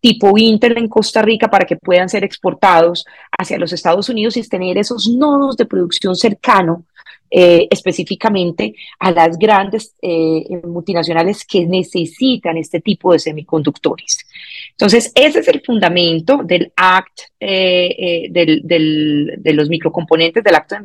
tipo 0.00 0.38
Intel 0.38 0.78
en 0.78 0.88
Costa 0.88 1.22
Rica 1.22 1.48
para 1.48 1.64
que 1.64 1.76
puedan 1.76 2.08
ser 2.08 2.24
exportados 2.24 3.04
hacia 3.36 3.58
los 3.58 3.72
Estados 3.72 4.08
Unidos 4.08 4.36
y 4.36 4.48
tener 4.48 4.78
esos 4.78 5.08
nodos 5.08 5.56
de 5.56 5.66
producción 5.66 6.14
cercano 6.14 6.84
eh, 7.30 7.66
específicamente 7.70 8.74
a 8.98 9.10
las 9.10 9.38
grandes 9.38 9.94
eh, 10.00 10.44
multinacionales 10.64 11.44
que 11.44 11.66
necesitan 11.66 12.56
este 12.56 12.80
tipo 12.80 13.12
de 13.12 13.18
semiconductores. 13.18 14.26
Entonces, 14.70 15.12
ese 15.14 15.40
es 15.40 15.48
el 15.48 15.60
fundamento 15.62 16.38
del 16.44 16.72
ACT, 16.76 17.20
eh, 17.40 18.28
de 18.30 19.52
los 19.52 19.68
microcomponentes, 19.68 20.44
del 20.44 20.54
acto 20.54 20.76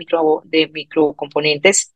de 0.46 0.68
microcomponentes 0.68 1.94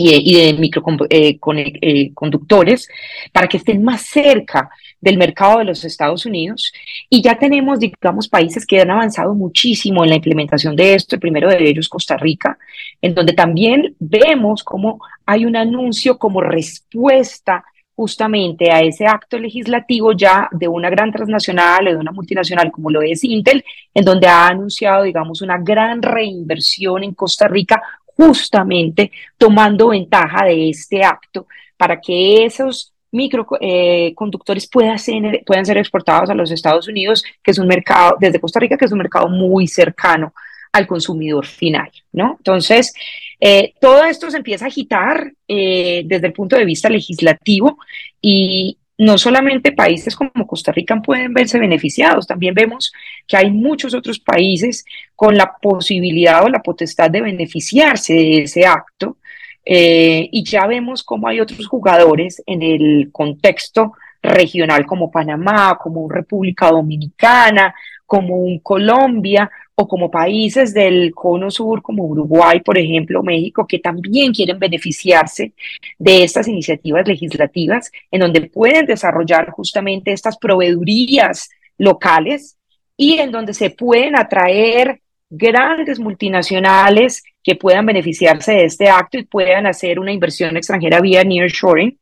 y 0.00 0.34
de, 0.34 0.54
microconductores 0.54 2.88
para 3.32 3.48
que 3.48 3.58
estén 3.58 3.82
más 3.82 4.02
cerca 4.02 4.70
del 5.00 5.16
mercado 5.16 5.58
de 5.58 5.64
los 5.64 5.84
Estados 5.84 6.26
Unidos. 6.26 6.72
Y 7.08 7.22
ya 7.22 7.38
tenemos, 7.38 7.78
digamos, 7.78 8.28
países 8.28 8.66
que 8.66 8.80
han 8.80 8.90
avanzado 8.90 9.34
muchísimo 9.34 10.04
en 10.04 10.10
la 10.10 10.16
implementación 10.16 10.76
de 10.76 10.94
esto, 10.94 11.16
el 11.16 11.20
primero 11.20 11.48
de 11.48 11.68
ellos 11.68 11.88
Costa 11.88 12.16
Rica, 12.16 12.58
en 13.00 13.14
donde 13.14 13.32
también 13.32 13.94
vemos 13.98 14.62
cómo 14.62 15.00
hay 15.26 15.46
un 15.46 15.56
anuncio 15.56 16.18
como 16.18 16.40
respuesta 16.40 17.64
justamente 18.00 18.72
a 18.72 18.80
ese 18.80 19.06
acto 19.06 19.38
legislativo 19.38 20.12
ya 20.12 20.48
de 20.52 20.66
una 20.66 20.88
gran 20.88 21.12
transnacional 21.12 21.86
o 21.86 21.90
de 21.90 21.98
una 21.98 22.12
multinacional 22.12 22.72
como 22.72 22.88
lo 22.88 23.02
es 23.02 23.22
Intel, 23.24 23.62
en 23.92 24.06
donde 24.06 24.26
ha 24.26 24.46
anunciado, 24.46 25.02
digamos, 25.02 25.42
una 25.42 25.58
gran 25.58 26.00
reinversión 26.00 27.04
en 27.04 27.12
Costa 27.12 27.46
Rica 27.46 27.82
justamente 28.20 29.10
tomando 29.38 29.88
ventaja 29.88 30.44
de 30.44 30.68
este 30.68 31.02
acto 31.02 31.46
para 31.78 31.98
que 31.98 32.44
esos 32.44 32.92
microconductores 33.12 34.64
eh, 34.64 34.68
puedan, 34.70 34.98
ser, 34.98 35.42
puedan 35.46 35.64
ser 35.64 35.78
exportados 35.78 36.28
a 36.28 36.34
los 36.34 36.50
Estados 36.50 36.86
Unidos, 36.86 37.24
que 37.42 37.50
es 37.52 37.58
un 37.58 37.66
mercado, 37.66 38.16
desde 38.20 38.38
Costa 38.38 38.60
Rica, 38.60 38.76
que 38.76 38.84
es 38.84 38.92
un 38.92 38.98
mercado 38.98 39.28
muy 39.28 39.66
cercano 39.66 40.34
al 40.72 40.86
consumidor 40.86 41.46
final, 41.46 41.90
¿no? 42.12 42.36
Entonces, 42.38 42.92
eh, 43.40 43.72
todo 43.80 44.04
esto 44.04 44.30
se 44.30 44.36
empieza 44.36 44.66
a 44.66 44.68
agitar 44.68 45.32
eh, 45.48 46.02
desde 46.04 46.26
el 46.26 46.32
punto 46.34 46.56
de 46.56 46.66
vista 46.66 46.90
legislativo 46.90 47.78
y 48.20 48.76
no 49.00 49.16
solamente 49.16 49.72
países 49.72 50.14
como 50.14 50.46
Costa 50.46 50.72
Rica 50.72 51.00
pueden 51.00 51.32
verse 51.32 51.58
beneficiados, 51.58 52.26
también 52.26 52.52
vemos 52.52 52.92
que 53.26 53.38
hay 53.38 53.50
muchos 53.50 53.94
otros 53.94 54.20
países 54.20 54.84
con 55.16 55.38
la 55.38 55.56
posibilidad 55.56 56.44
o 56.44 56.50
la 56.50 56.62
potestad 56.62 57.10
de 57.10 57.22
beneficiarse 57.22 58.12
de 58.12 58.42
ese 58.42 58.66
acto 58.66 59.16
eh, 59.64 60.28
y 60.30 60.44
ya 60.44 60.66
vemos 60.66 61.02
cómo 61.02 61.28
hay 61.28 61.40
otros 61.40 61.66
jugadores 61.66 62.42
en 62.44 62.60
el 62.60 63.08
contexto 63.10 63.94
regional 64.22 64.84
como 64.84 65.10
Panamá, 65.10 65.78
como 65.82 66.06
República 66.06 66.70
Dominicana, 66.70 67.74
como 68.04 68.36
un 68.36 68.58
Colombia 68.58 69.50
o 69.80 69.88
como 69.88 70.10
países 70.10 70.74
del 70.74 71.12
cono 71.14 71.50
sur 71.50 71.80
como 71.80 72.04
Uruguay, 72.04 72.60
por 72.60 72.76
ejemplo, 72.76 73.22
México, 73.22 73.66
que 73.66 73.78
también 73.78 74.32
quieren 74.32 74.58
beneficiarse 74.58 75.54
de 75.98 76.22
estas 76.22 76.48
iniciativas 76.48 77.08
legislativas 77.08 77.90
en 78.10 78.20
donde 78.20 78.42
pueden 78.42 78.84
desarrollar 78.84 79.50
justamente 79.50 80.12
estas 80.12 80.36
proveedurías 80.36 81.48
locales 81.78 82.58
y 82.96 83.18
en 83.18 83.30
donde 83.30 83.54
se 83.54 83.70
pueden 83.70 84.16
atraer 84.16 85.00
grandes 85.30 85.98
multinacionales 85.98 87.24
que 87.42 87.54
puedan 87.54 87.86
beneficiarse 87.86 88.52
de 88.52 88.64
este 88.64 88.90
acto 88.90 89.16
y 89.16 89.24
puedan 89.24 89.66
hacer 89.66 89.98
una 89.98 90.12
inversión 90.12 90.56
extranjera 90.58 91.00
vía 91.00 91.24
nearshoring 91.24 91.98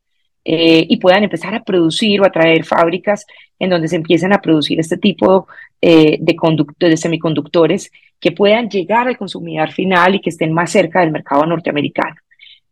eh, 0.51 0.87
y 0.89 0.97
puedan 0.97 1.25
empezar 1.25 1.55
a 1.55 1.63
producir 1.63 2.23
o 2.23 2.25
a 2.25 2.33
traer 2.33 2.65
fábricas 2.65 3.27
en 3.59 3.69
donde 3.69 3.87
se 3.87 3.97
empiecen 3.97 4.33
a 4.33 4.41
producir 4.41 4.81
este 4.81 4.97
tipo 4.97 5.47
eh, 5.79 6.17
de, 6.19 6.37
de 6.79 6.97
semiconductores 6.97 7.93
que 8.19 8.33
puedan 8.33 8.71
llegar 8.71 9.07
al 9.07 9.19
consumidor 9.19 9.71
final 9.73 10.15
y 10.15 10.23
que 10.23 10.31
estén 10.31 10.55
más 10.55 10.73
cerca 10.73 11.01
del 11.01 11.11
mercado 11.11 11.45
norteamericano. 11.45 12.17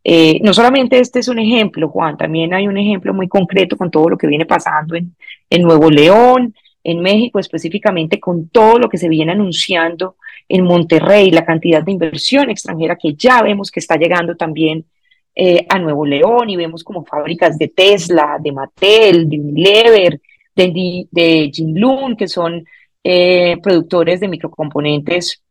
Eh, 0.02 0.40
no 0.42 0.54
solamente 0.54 0.98
este 0.98 1.18
es 1.18 1.28
un 1.28 1.38
ejemplo, 1.38 1.90
Juan, 1.90 2.16
también 2.16 2.54
hay 2.54 2.66
un 2.66 2.78
ejemplo 2.78 3.12
muy 3.12 3.28
concreto 3.28 3.76
con 3.76 3.90
todo 3.90 4.08
lo 4.08 4.16
que 4.16 4.26
viene 4.26 4.46
pasando 4.46 4.94
en, 4.94 5.14
en 5.50 5.60
Nuevo 5.60 5.90
León, 5.90 6.54
en 6.82 7.00
México 7.00 7.38
específicamente, 7.38 8.18
con 8.18 8.48
todo 8.48 8.78
lo 8.78 8.88
que 8.88 8.96
se 8.96 9.10
viene 9.10 9.32
anunciando 9.32 10.16
en 10.48 10.64
Monterrey, 10.64 11.30
la 11.30 11.44
cantidad 11.44 11.82
de 11.82 11.92
inversión 11.92 12.48
extranjera 12.48 12.96
que 12.96 13.12
ya 13.12 13.42
vemos 13.42 13.70
que 13.70 13.80
está 13.80 13.96
llegando 13.96 14.34
también 14.34 14.86
eh, 15.38 15.66
a 15.68 15.78
Nuevo 15.78 16.06
León 16.06 16.48
y 16.48 16.56
vemos 16.56 16.82
como 16.82 17.04
fábricas 17.04 17.58
de 17.58 17.68
Tesla, 17.68 18.38
de 18.40 18.52
Mattel, 18.52 19.28
de 19.28 19.38
Unilever, 19.38 20.20
de, 20.54 21.06
de 21.10 21.50
Jinlun, 21.52 22.16
que 22.16 22.26
son 22.26 22.64
eh, 23.04 23.58
productores 23.62 24.18
de 24.20 24.28
microcomponentes 24.28 25.42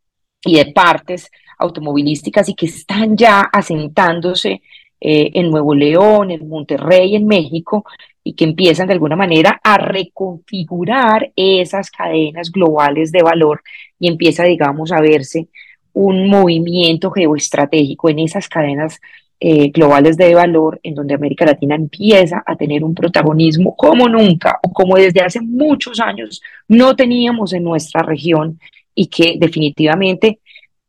y 0.43 0.55
de 0.55 0.71
partes 0.73 1.29
automovilísticas 1.59 2.49
y 2.49 2.55
que 2.55 2.65
están 2.65 3.15
ya 3.15 3.41
asentándose 3.41 4.63
eh, 4.99 5.29
en 5.35 5.51
Nuevo 5.51 5.75
León, 5.75 6.31
en 6.31 6.49
Monterrey, 6.49 7.15
en 7.15 7.27
México, 7.27 7.85
y 8.23 8.33
que 8.33 8.45
empiezan 8.45 8.87
de 8.87 8.93
alguna 8.93 9.15
manera 9.15 9.61
a 9.63 9.77
reconfigurar 9.77 11.31
esas 11.35 11.91
cadenas 11.91 12.51
globales 12.51 13.11
de 13.11 13.21
valor 13.21 13.61
y 13.99 14.07
empieza, 14.07 14.43
digamos, 14.45 14.91
a 14.91 14.99
verse 14.99 15.47
un 15.93 16.27
movimiento 16.27 17.11
geoestratégico 17.11 18.09
en 18.09 18.19
esas 18.19 18.49
cadenas 18.49 18.99
eh, 19.39 19.69
globales 19.69 20.15
de 20.17 20.33
valor 20.33 20.79
en 20.81 20.95
donde 20.95 21.13
América 21.13 21.45
Latina 21.45 21.75
empieza 21.75 22.43
a 22.45 22.55
tener 22.55 22.83
un 22.83 22.95
protagonismo 22.95 23.75
como 23.75 24.07
nunca 24.07 24.59
o 24.63 24.71
como 24.71 24.95
desde 24.95 25.21
hace 25.21 25.41
muchos 25.41 25.99
años 25.99 26.41
no 26.67 26.95
teníamos 26.95 27.51
en 27.53 27.63
nuestra 27.63 28.01
región 28.01 28.59
y 28.93 29.07
que 29.07 29.35
definitivamente 29.37 30.39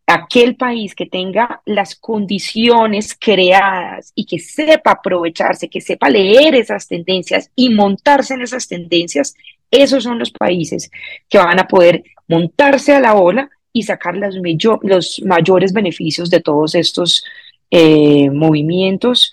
aquel 0.07 0.55
país 0.55 0.95
que 0.95 1.07
tenga 1.07 1.61
las 1.65 1.97
condiciones 1.97 3.17
creadas 3.19 4.13
y 4.15 4.25
que 4.25 4.39
sepa 4.39 4.93
aprovecharse, 4.93 5.69
que 5.69 5.81
sepa 5.81 6.09
leer 6.09 6.55
esas 6.55 6.87
tendencias 6.87 7.51
y 7.57 7.71
montarse 7.71 8.35
en 8.35 8.43
esas 8.43 8.69
tendencias, 8.69 9.35
esos 9.71 10.05
son 10.05 10.21
los 10.21 10.31
países 10.31 10.91
que 11.29 11.39
van 11.39 11.59
a 11.59 11.67
poder 11.67 12.05
montarse 12.29 12.95
a 12.95 13.01
la 13.01 13.15
ola 13.15 13.51
y 13.73 13.83
sacar 13.83 14.17
los, 14.17 14.37
los 14.83 15.23
mayores 15.25 15.73
beneficios 15.73 16.31
de 16.31 16.41
todos 16.41 16.75
estos 16.77 17.25
eh, 17.71 18.31
movimientos 18.31 19.33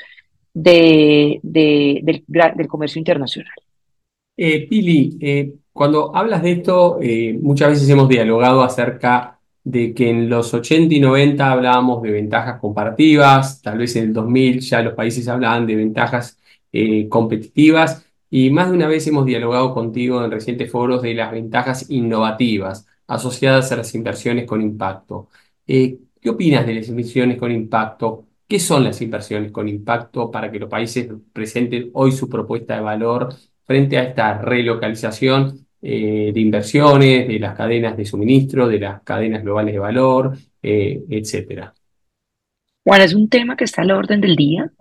de, 0.54 1.40
del, 1.44 2.68
comercio 2.68 3.00
internacional. 3.00 3.54
Eh, 4.36 4.68
Pili, 4.68 5.18
eh, 5.22 5.54
cuando 5.72 6.16
hablas 6.16 6.42
de 6.44 6.52
esto, 6.52 7.00
muchas 7.42 7.70
veces 7.70 7.90
hemos 7.90 8.10
dialogado 8.10 8.64
acerca 8.64 9.40
de 9.64 9.94
que 9.94 10.10
en 10.10 10.30
los 10.30 10.54
80 10.54 10.94
y 10.94 11.00
90 11.00 11.52
hablábamos 11.52 12.02
de 12.02 12.12
ventajas 12.12 12.60
comparativas, 12.60 13.62
tal 13.62 13.78
vez 13.78 13.96
en 13.96 14.06
el 14.06 14.14
2000 14.14 14.60
ya 14.60 14.82
los 14.82 14.94
países 14.94 15.28
hablaban 15.28 15.66
de 15.66 15.76
ventajas 15.76 16.38
competitivas 17.10 18.06
y 18.30 18.50
más 18.50 18.70
de 18.70 18.76
una 18.76 18.88
vez 18.88 19.06
hemos 19.06 19.26
dialogado 19.28 19.74
contigo 19.76 20.24
en 20.24 20.32
recientes 20.32 20.72
foros 20.72 21.04
de 21.04 21.14
las 21.14 21.32
ventajas 21.32 21.90
innovativas 21.92 22.88
asociadas 23.08 23.72
a 23.72 23.76
las 23.78 23.94
inversiones 23.94 24.46
con 24.48 24.62
impacto. 24.62 25.30
¿Qué 26.24 26.30
opinas 26.30 26.66
de 26.66 26.76
las 26.76 26.88
inversiones 26.88 27.38
con 27.38 27.52
impacto? 27.52 28.28
¿Qué 28.48 28.58
son 28.58 28.86
las 28.86 29.02
inversiones 29.02 29.52
con 29.52 29.68
impacto 29.68 30.32
para 30.32 30.50
que 30.50 30.58
los 30.58 30.70
países 30.70 31.10
presenten 31.34 31.90
hoy 31.92 32.14
su 32.14 32.30
propuesta 32.30 32.76
de 32.76 32.82
valor 32.82 33.36
frente 33.66 33.98
a 33.98 34.04
esta 34.04 34.38
relocalización 34.38 35.68
eh, 35.82 36.32
de 36.34 36.40
inversiones, 36.40 37.28
de 37.28 37.40
las 37.40 37.58
cadenas 37.58 37.98
de 37.98 38.06
suministro, 38.06 38.70
de 38.70 38.80
las 38.80 39.02
cadenas 39.02 39.44
globales 39.44 39.74
de 39.74 39.80
valor, 39.80 40.38
eh, 40.62 41.04
etcétera? 41.10 41.74
Bueno, 42.86 43.04
es 43.04 43.14
un 43.14 43.28
tema 43.28 43.58
que 43.58 43.66
está 43.66 43.82
a 43.82 43.86
la 43.86 43.98
orden 43.98 44.22
del 44.22 44.38
día. 44.38 44.72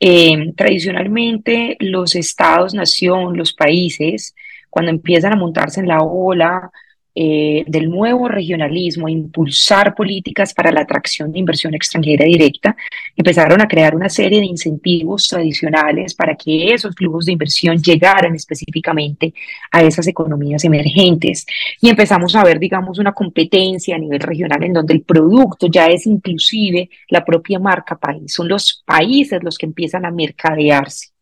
Eh, 0.00 0.54
tradicionalmente, 0.56 1.76
los 1.78 2.14
estados, 2.14 2.72
nación, 2.72 3.36
los 3.36 3.52
países, 3.52 4.34
cuando 4.70 4.92
empiezan 4.92 5.34
a 5.34 5.36
montarse 5.36 5.80
en 5.80 5.88
la 5.88 6.02
ola 6.02 6.70
eh, 7.18 7.64
del 7.66 7.88
nuevo 7.88 8.28
regionalismo, 8.28 9.08
impulsar 9.08 9.94
políticas 9.94 10.52
para 10.52 10.70
la 10.70 10.82
atracción 10.82 11.32
de 11.32 11.38
inversión 11.38 11.72
extranjera 11.72 12.26
directa, 12.26 12.76
empezaron 13.16 13.62
a 13.62 13.68
crear 13.68 13.96
una 13.96 14.10
serie 14.10 14.40
de 14.40 14.44
incentivos 14.44 15.26
tradicionales 15.26 16.14
para 16.14 16.36
que 16.36 16.74
esos 16.74 16.94
flujos 16.94 17.24
de 17.24 17.32
inversión 17.32 17.78
llegaran 17.78 18.34
específicamente 18.34 19.32
a 19.72 19.82
esas 19.82 20.06
economías 20.08 20.62
emergentes. 20.64 21.46
Y 21.80 21.88
empezamos 21.88 22.36
a 22.36 22.44
ver, 22.44 22.58
digamos, 22.58 22.98
una 22.98 23.14
competencia 23.14 23.96
a 23.96 23.98
nivel 23.98 24.20
regional 24.20 24.62
en 24.62 24.74
donde 24.74 24.92
el 24.92 25.00
producto 25.00 25.68
ya 25.68 25.86
es 25.86 26.06
inclusive 26.06 26.90
la 27.08 27.24
propia 27.24 27.58
marca 27.58 27.96
país. 27.96 28.34
Son 28.34 28.46
los 28.46 28.82
países 28.84 29.42
los 29.42 29.56
que 29.56 29.64
empiezan 29.64 30.04
a 30.04 30.10
mercadearse. 30.10 31.15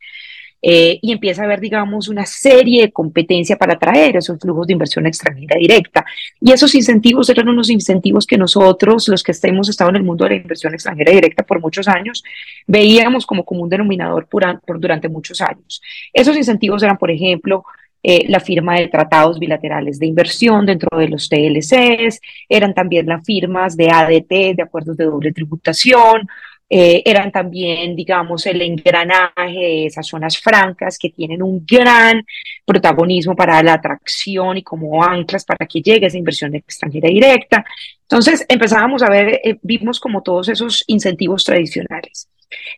Eh, 0.67 0.99
y 1.03 1.13
empieza 1.13 1.43
a 1.43 1.45
haber, 1.45 1.61
digamos, 1.61 2.09
una 2.09 2.25
serie 2.25 2.81
de 2.81 2.91
competencia 2.91 3.57
para 3.57 3.75
atraer 3.75 4.17
esos 4.17 4.41
flujos 4.41 4.67
de 4.67 4.73
inversión 4.73 5.05
extranjera 5.05 5.59
directa. 5.59 6.07
Y 6.41 6.53
esos 6.53 6.75
incentivos 6.75 7.29
eran 7.29 7.51
unos 7.51 7.69
incentivos 7.69 8.27
que 8.27 8.39
nosotros, 8.39 9.07
los 9.09 9.23
que 9.23 9.35
hemos 9.43 9.69
estado 9.69 9.91
en 9.91 9.97
el 9.97 10.05
mundo 10.05 10.25
de 10.25 10.31
la 10.31 10.37
inversión 10.37 10.73
extranjera 10.73 11.13
directa 11.13 11.43
por 11.43 11.61
muchos 11.61 11.87
años, 11.87 12.25
veíamos 12.67 13.27
como 13.27 13.45
común 13.45 13.69
denominador 13.69 14.27
durante 14.79 15.11
muchos 15.11 15.43
años. 15.43 15.83
Esos 16.15 16.35
incentivos 16.35 16.83
eran, 16.83 16.97
por 16.97 17.11
ejemplo, 17.11 17.67
eh, 18.03 18.25
la 18.29 18.41
firma 18.41 18.77
de 18.77 18.89
tratados 18.89 19.39
bilaterales 19.39 19.99
de 19.99 20.07
inversión 20.07 20.65
dentro 20.65 20.97
de 20.99 21.09
los 21.09 21.29
TLCs, 21.29 22.23
eran 22.49 22.73
también 22.73 23.07
las 23.07 23.23
firmas 23.23 23.77
de 23.77 23.91
ADT, 23.91 24.55
de 24.57 24.63
acuerdos 24.63 24.97
de 24.97 25.05
doble 25.05 25.31
tributación, 25.33 26.27
eh, 26.69 27.03
eran 27.05 27.31
también, 27.31 27.95
digamos, 27.95 28.47
el 28.47 28.63
engranaje 28.63 29.53
de 29.53 29.87
esas 29.87 30.07
zonas 30.07 30.39
francas 30.39 30.99
que 30.99 31.11
tienen 31.11 31.43
un 31.43 31.65
gran 31.67 32.25
protagonismo 32.65 33.37
para 33.37 33.63
la 33.63 33.75
atracción 33.75 34.57
y 34.57 34.63
como 34.63 35.05
anclas 35.05 35.45
para 35.45 35.67
que 35.67 35.83
llegue 35.83 36.07
esa 36.07 36.19
inversión 36.19 36.55
extranjera 36.55 37.09
directa. 37.09 37.65
Entonces 38.03 38.47
empezábamos 38.49 39.03
a 39.03 39.11
ver, 39.11 39.41
eh, 39.45 39.59
vimos 39.63 40.01
como 40.01 40.23
todos 40.23 40.49
esos 40.49 40.85
incentivos 40.87 41.45
tradicionales, 41.45 42.29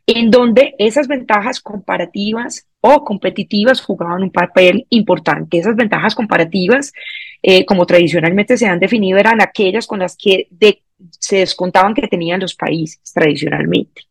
en 0.07 0.31
donde 0.31 0.75
esas 0.79 1.07
ventajas 1.07 1.61
comparativas 1.61 2.67
o 2.81 3.05
competitivas 3.05 3.81
jugaban 3.81 4.23
un 4.23 4.31
papel 4.31 4.87
importante. 4.91 5.59
Esas 5.59 5.77
ventajas 5.77 6.15
comparativas, 6.15 6.93
eh, 7.43 7.65
como 7.65 7.87
tradicionalmente 7.87 8.57
se 8.57 8.67
han 8.67 8.81
definido, 8.81 9.19
eran 9.19 9.41
aquellas 9.41 9.87
con 9.87 10.01
las 10.01 10.17
que 10.17 10.49
de 10.51 10.83
se 11.19 11.39
descontaban 11.39 11.95
que 11.95 12.09
tenían 12.09 12.41
los 12.41 12.55
países 12.55 13.01
tradicionalmente. 13.13 14.03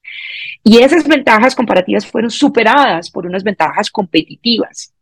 Y 0.64 0.80
esas 0.80 1.08
ventajas 1.08 1.56
comparativas 1.56 2.06
fueron 2.06 2.32
superadas 2.32 3.12
por 3.12 3.26
unas 3.26 3.44
ventajas 3.44 3.90
competitivas, 3.90 4.94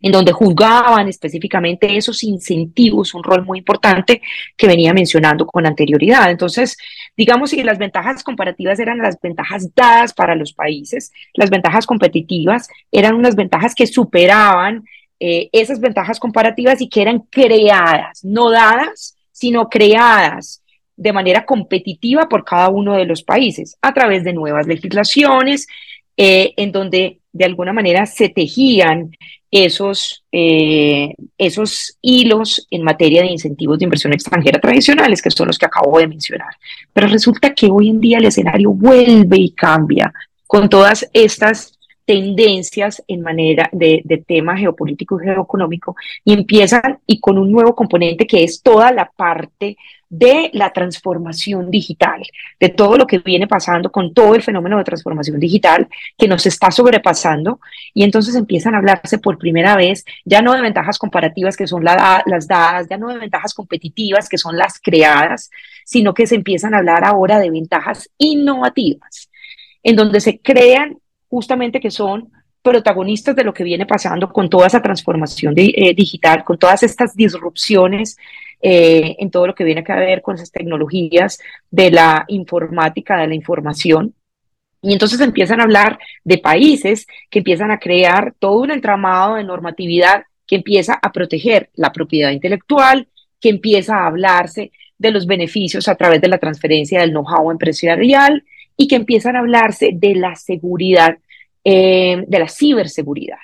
en 0.00 0.12
donde 0.12 0.32
jugaban 0.32 1.08
específicamente 1.08 1.96
esos 1.96 2.22
incentivos, 2.22 3.14
un 3.14 3.24
rol 3.24 3.44
muy 3.44 3.58
importante 3.58 4.22
que 4.56 4.66
venía 4.68 4.92
mencionando 4.92 5.46
con 5.46 5.66
anterioridad. 5.66 6.30
Entonces, 6.30 6.76
digamos, 7.16 7.50
si 7.50 7.62
las 7.62 7.78
ventajas 7.78 8.22
comparativas 8.22 8.78
eran 8.78 8.98
las 8.98 9.20
ventajas 9.20 9.74
dadas 9.74 10.14
para 10.14 10.36
los 10.36 10.52
países, 10.52 11.12
las 11.34 11.50
ventajas 11.50 11.86
competitivas 11.86 12.68
eran 12.92 13.14
unas 13.14 13.34
ventajas 13.34 13.74
que 13.74 13.86
superaban 13.86 14.84
eh, 15.20 15.48
esas 15.50 15.80
ventajas 15.80 16.20
comparativas 16.20 16.80
y 16.80 16.88
que 16.88 17.02
eran 17.02 17.20
creadas, 17.28 18.24
no 18.24 18.50
dadas, 18.50 19.16
sino 19.32 19.68
creadas 19.68 20.62
de 20.98 21.12
manera 21.12 21.46
competitiva 21.46 22.28
por 22.28 22.44
cada 22.44 22.68
uno 22.68 22.96
de 22.96 23.06
los 23.06 23.22
países 23.22 23.78
a 23.80 23.94
través 23.94 24.24
de 24.24 24.32
nuevas 24.32 24.66
legislaciones 24.66 25.68
eh, 26.16 26.52
en 26.56 26.72
donde 26.72 27.20
de 27.32 27.44
alguna 27.44 27.72
manera 27.72 28.04
se 28.04 28.28
tejían 28.28 29.12
esos, 29.50 30.24
eh, 30.32 31.14
esos 31.38 31.96
hilos 32.02 32.66
en 32.70 32.82
materia 32.82 33.22
de 33.22 33.28
incentivos 33.28 33.78
de 33.78 33.84
inversión 33.84 34.12
extranjera 34.12 34.60
tradicionales, 34.60 35.22
que 35.22 35.30
son 35.30 35.46
los 35.46 35.56
que 35.56 35.66
acabo 35.66 35.98
de 35.98 36.08
mencionar. 36.08 36.50
Pero 36.92 37.06
resulta 37.06 37.54
que 37.54 37.70
hoy 37.70 37.88
en 37.88 38.00
día 38.00 38.18
el 38.18 38.26
escenario 38.26 38.72
vuelve 38.72 39.38
y 39.38 39.50
cambia 39.52 40.12
con 40.46 40.68
todas 40.68 41.08
estas 41.12 41.77
tendencias 42.08 43.04
en 43.06 43.20
manera 43.20 43.68
de, 43.70 44.24
tema 44.26 44.56
geopolítico 44.56 45.20
y 45.20 45.26
geoeconómico 45.26 45.94
y 46.24 46.32
empiezan 46.32 47.00
y 47.06 47.20
con 47.20 47.36
un 47.36 47.52
nuevo 47.52 47.74
componente 47.74 48.26
que 48.26 48.44
es 48.44 48.62
toda 48.62 48.90
la 48.92 49.12
parte 49.14 49.76
de 50.08 50.48
la 50.54 50.72
transformación 50.72 51.70
digital, 51.70 52.22
de 52.58 52.70
todo 52.70 52.96
lo 52.96 53.06
que 53.06 53.18
viene 53.18 53.46
pasando 53.46 53.92
con 53.92 54.14
todo 54.14 54.34
el 54.34 54.42
fenómeno 54.42 54.78
de 54.78 54.84
transformación 54.84 55.38
digital 55.38 55.86
que 56.16 56.26
nos 56.26 56.46
está 56.46 56.70
sobrepasando. 56.70 57.60
Y 57.92 58.04
entonces 58.04 58.34
empiezan 58.36 58.74
a 58.74 58.78
hablarse 58.78 59.18
por 59.18 59.36
primera 59.36 59.76
vez 59.76 60.06
ya 60.24 60.40
no 60.40 60.54
de 60.54 60.62
ventajas 60.62 60.98
comparativas 60.98 61.58
que 61.58 61.66
son 61.66 61.84
las 61.84 62.48
dadas, 62.48 62.86
ya 62.88 62.96
no 62.96 63.08
de 63.08 63.18
ventajas 63.18 63.52
competitivas 63.52 64.30
que 64.30 64.38
son 64.38 64.56
las 64.56 64.80
creadas, 64.80 65.50
sino 65.84 66.14
que 66.14 66.26
se 66.26 66.36
empiezan 66.36 66.72
a 66.72 66.78
hablar 66.78 67.04
ahora 67.04 67.38
de 67.38 67.50
ventajas 67.50 68.08
innovativas, 68.16 69.28
en 69.82 69.94
donde 69.94 70.20
se 70.20 70.40
crean 70.40 70.96
justamente 71.28 71.80
que 71.80 71.90
son 71.90 72.30
protagonistas 72.62 73.36
de 73.36 73.44
lo 73.44 73.54
que 73.54 73.64
viene 73.64 73.86
pasando 73.86 74.30
con 74.32 74.48
toda 74.50 74.66
esa 74.66 74.82
transformación 74.82 75.54
eh, 75.56 75.94
digital, 75.94 76.44
con 76.44 76.58
todas 76.58 76.82
estas 76.82 77.14
disrupciones 77.14 78.16
eh, 78.60 79.16
en 79.18 79.30
todo 79.30 79.46
lo 79.46 79.54
que 79.54 79.64
viene 79.64 79.84
a 79.86 79.96
ver 79.96 80.20
con 80.20 80.34
esas 80.34 80.50
tecnologías 80.50 81.38
de 81.70 81.90
la 81.90 82.24
informática, 82.28 83.16
de 83.18 83.28
la 83.28 83.34
información. 83.34 84.14
Y 84.82 84.92
entonces 84.92 85.20
empiezan 85.20 85.60
a 85.60 85.64
hablar 85.64 85.98
de 86.24 86.38
países 86.38 87.06
que 87.30 87.40
empiezan 87.40 87.70
a 87.70 87.78
crear 87.78 88.34
todo 88.38 88.60
un 88.60 88.70
entramado 88.70 89.36
de 89.36 89.44
normatividad 89.44 90.24
que 90.46 90.56
empieza 90.56 90.98
a 91.00 91.12
proteger 91.12 91.70
la 91.74 91.92
propiedad 91.92 92.30
intelectual, 92.30 93.08
que 93.40 93.50
empieza 93.50 93.96
a 93.96 94.06
hablarse 94.06 94.72
de 94.98 95.10
los 95.10 95.26
beneficios 95.26 95.88
a 95.88 95.94
través 95.94 96.20
de 96.20 96.28
la 96.28 96.38
transferencia 96.38 97.00
del 97.00 97.10
know-how 97.10 97.50
empresarial 97.50 98.44
y 98.78 98.88
que 98.88 98.96
empiezan 98.96 99.36
a 99.36 99.40
hablarse 99.40 99.90
de 99.92 100.14
la 100.14 100.36
seguridad, 100.36 101.18
eh, 101.64 102.24
de 102.26 102.38
la 102.38 102.48
ciberseguridad. 102.48 103.38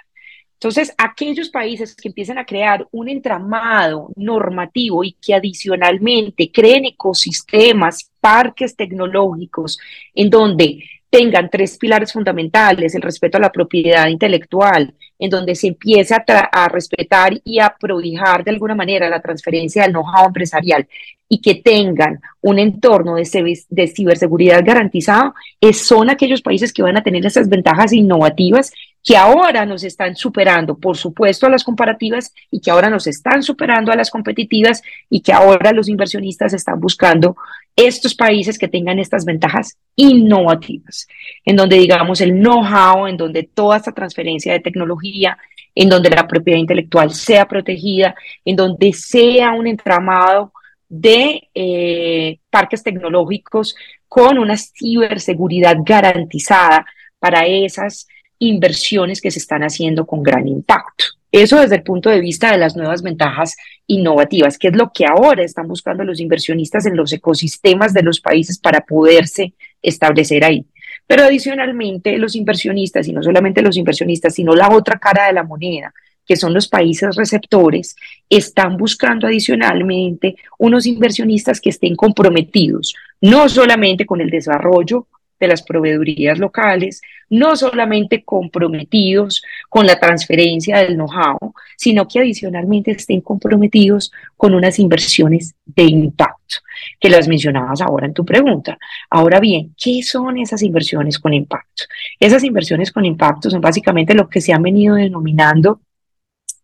Entonces, 0.54 0.94
aquellos 0.96 1.50
países 1.50 1.94
que 1.94 2.08
empiezan 2.08 2.38
a 2.38 2.46
crear 2.46 2.86
un 2.92 3.10
entramado 3.10 4.10
normativo 4.16 5.04
y 5.04 5.12
que 5.12 5.34
adicionalmente 5.34 6.50
creen 6.50 6.86
ecosistemas, 6.86 8.10
parques 8.20 8.74
tecnológicos, 8.74 9.78
en 10.14 10.30
donde 10.30 10.84
tengan 11.10 11.50
tres 11.50 11.76
pilares 11.76 12.12
fundamentales, 12.12 12.94
el 12.94 13.02
respeto 13.02 13.36
a 13.36 13.40
la 13.40 13.52
propiedad 13.52 14.08
intelectual, 14.08 14.94
en 15.18 15.30
donde 15.30 15.54
se 15.54 15.68
empieza 15.68 16.24
a, 16.26 16.68
respetar 16.68 17.40
y 17.44 17.60
a 17.60 17.74
prohijar 17.78 18.44
de 18.44 18.50
alguna 18.50 18.74
manera 18.74 19.08
la 19.08 19.20
transferencia 19.20 19.82
del 19.82 19.92
know-how 19.92 20.26
empresarial 20.26 20.86
y 21.28 21.40
que 21.40 21.56
tengan 21.56 22.20
un 22.42 22.58
entorno 22.58 23.16
de, 23.16 23.24
ciberseguridad 23.24 24.62
garantizado, 24.64 25.34
son 25.72 26.10
aquellos 26.10 26.42
países 26.42 26.72
que 26.72 26.82
van 26.82 26.96
a 26.96 27.02
tener 27.02 27.24
esas 27.24 27.48
ventajas 27.48 27.92
innovativas 27.92 28.72
que 29.02 29.16
ahora 29.16 29.66
nos 29.66 29.84
están 29.84 30.16
superando, 30.16 30.78
por 30.78 30.96
supuesto, 30.96 31.46
a 31.46 31.50
las 31.50 31.62
comparativas 31.62 32.32
y 32.50 32.60
que 32.60 32.70
ahora 32.70 32.88
nos 32.88 33.06
están 33.06 33.42
superando 33.42 33.92
a 33.92 33.96
las 33.96 34.10
competitivas 34.10 34.82
y 35.10 35.20
que 35.20 35.32
ahora 35.32 35.72
los 35.72 35.88
inversionistas 35.88 36.54
están 36.54 36.80
buscando 36.80 37.36
estos 37.76 38.14
países 38.14 38.58
que 38.58 38.68
tengan 38.68 38.98
estas 38.98 39.24
ventajas 39.24 39.76
innovativas, 39.96 41.08
en 41.44 41.56
donde 41.56 41.78
digamos 41.78 42.20
el 42.20 42.32
know-how, 42.32 43.06
en 43.06 43.16
donde 43.16 43.42
toda 43.42 43.76
esta 43.76 43.92
transferencia 43.92 44.52
de 44.52 44.60
tecnología, 44.60 45.36
en 45.74 45.88
donde 45.88 46.10
la 46.10 46.26
propiedad 46.26 46.58
intelectual 46.58 47.12
sea 47.12 47.46
protegida, 47.48 48.14
en 48.44 48.56
donde 48.56 48.92
sea 48.92 49.52
un 49.52 49.66
entramado 49.66 50.52
de 50.88 51.48
eh, 51.54 52.38
parques 52.50 52.82
tecnológicos 52.82 53.74
con 54.08 54.38
una 54.38 54.56
ciberseguridad 54.56 55.76
garantizada 55.84 56.86
para 57.18 57.46
esas 57.46 58.06
inversiones 58.38 59.20
que 59.20 59.30
se 59.30 59.40
están 59.40 59.62
haciendo 59.62 60.06
con 60.06 60.22
gran 60.22 60.46
impacto. 60.46 61.06
Eso 61.36 61.58
desde 61.58 61.74
el 61.74 61.82
punto 61.82 62.10
de 62.10 62.20
vista 62.20 62.52
de 62.52 62.58
las 62.58 62.76
nuevas 62.76 63.02
ventajas 63.02 63.56
innovativas, 63.88 64.56
que 64.56 64.68
es 64.68 64.76
lo 64.76 64.92
que 64.94 65.04
ahora 65.04 65.42
están 65.42 65.66
buscando 65.66 66.04
los 66.04 66.20
inversionistas 66.20 66.86
en 66.86 66.96
los 66.96 67.12
ecosistemas 67.12 67.92
de 67.92 68.04
los 68.04 68.20
países 68.20 68.56
para 68.56 68.82
poderse 68.82 69.52
establecer 69.82 70.44
ahí. 70.44 70.64
Pero 71.08 71.24
adicionalmente 71.24 72.18
los 72.18 72.36
inversionistas, 72.36 73.08
y 73.08 73.12
no 73.12 73.20
solamente 73.20 73.62
los 73.62 73.76
inversionistas, 73.76 74.36
sino 74.36 74.54
la 74.54 74.70
otra 74.70 75.00
cara 75.00 75.26
de 75.26 75.32
la 75.32 75.42
moneda, 75.42 75.92
que 76.24 76.36
son 76.36 76.54
los 76.54 76.68
países 76.68 77.16
receptores, 77.16 77.96
están 78.30 78.76
buscando 78.76 79.26
adicionalmente 79.26 80.36
unos 80.60 80.86
inversionistas 80.86 81.60
que 81.60 81.70
estén 81.70 81.96
comprometidos 81.96 82.94
no 83.20 83.48
solamente 83.48 84.06
con 84.06 84.20
el 84.20 84.30
desarrollo 84.30 85.08
de 85.44 85.48
las 85.48 85.62
proveedurías 85.62 86.38
locales, 86.38 87.00
no 87.30 87.56
solamente 87.56 88.24
comprometidos 88.24 89.42
con 89.68 89.86
la 89.86 89.98
transferencia 89.98 90.78
del 90.78 90.94
know-how, 90.94 91.54
sino 91.76 92.06
que 92.06 92.20
adicionalmente 92.20 92.90
estén 92.90 93.20
comprometidos 93.20 94.12
con 94.36 94.54
unas 94.54 94.78
inversiones 94.78 95.54
de 95.64 95.84
impacto, 95.84 96.56
que 97.00 97.10
las 97.10 97.28
mencionabas 97.28 97.80
ahora 97.80 98.06
en 98.06 98.14
tu 98.14 98.24
pregunta. 98.24 98.78
Ahora 99.10 99.40
bien, 99.40 99.74
¿qué 99.82 100.02
son 100.02 100.38
esas 100.38 100.62
inversiones 100.62 101.18
con 101.18 101.32
impacto? 101.32 101.84
Esas 102.18 102.44
inversiones 102.44 102.92
con 102.92 103.04
impacto 103.04 103.50
son 103.50 103.60
básicamente 103.60 104.14
lo 104.14 104.28
que 104.28 104.40
se 104.40 104.52
han 104.52 104.62
venido 104.62 104.96
denominando 104.96 105.80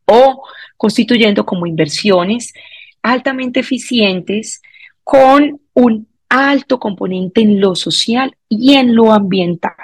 o 0.06 0.42
constituyendo 0.76 1.44
como 1.46 1.66
inversiones 1.66 2.52
altamente 3.02 3.60
eficientes 3.60 4.60
con 5.04 5.60
un 5.74 6.09
alto 6.30 6.78
componente 6.78 7.42
en 7.42 7.60
lo 7.60 7.74
social 7.74 8.36
y 8.48 8.74
en 8.74 8.94
lo 8.94 9.12
ambiental. 9.12 9.74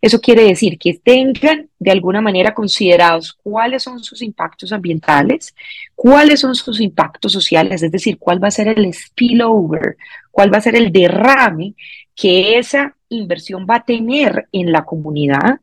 Eso 0.00 0.20
quiere 0.20 0.44
decir 0.44 0.78
que 0.78 0.94
tengan 0.94 1.68
de 1.78 1.90
alguna 1.90 2.22
manera 2.22 2.54
considerados 2.54 3.34
cuáles 3.34 3.82
son 3.82 4.02
sus 4.02 4.22
impactos 4.22 4.72
ambientales, 4.72 5.54
cuáles 5.94 6.40
son 6.40 6.54
sus 6.54 6.80
impactos 6.80 7.30
sociales, 7.30 7.82
es 7.82 7.92
decir, 7.92 8.18
cuál 8.18 8.42
va 8.42 8.48
a 8.48 8.52
ser 8.52 8.68
el 8.68 8.92
spillover, 8.92 9.98
cuál 10.30 10.52
va 10.52 10.58
a 10.58 10.62
ser 10.62 10.76
el 10.76 10.90
derrame 10.90 11.74
que 12.16 12.58
esa 12.58 12.96
inversión 13.10 13.66
va 13.68 13.76
a 13.76 13.84
tener 13.84 14.48
en 14.50 14.72
la 14.72 14.84
comunidad, 14.86 15.60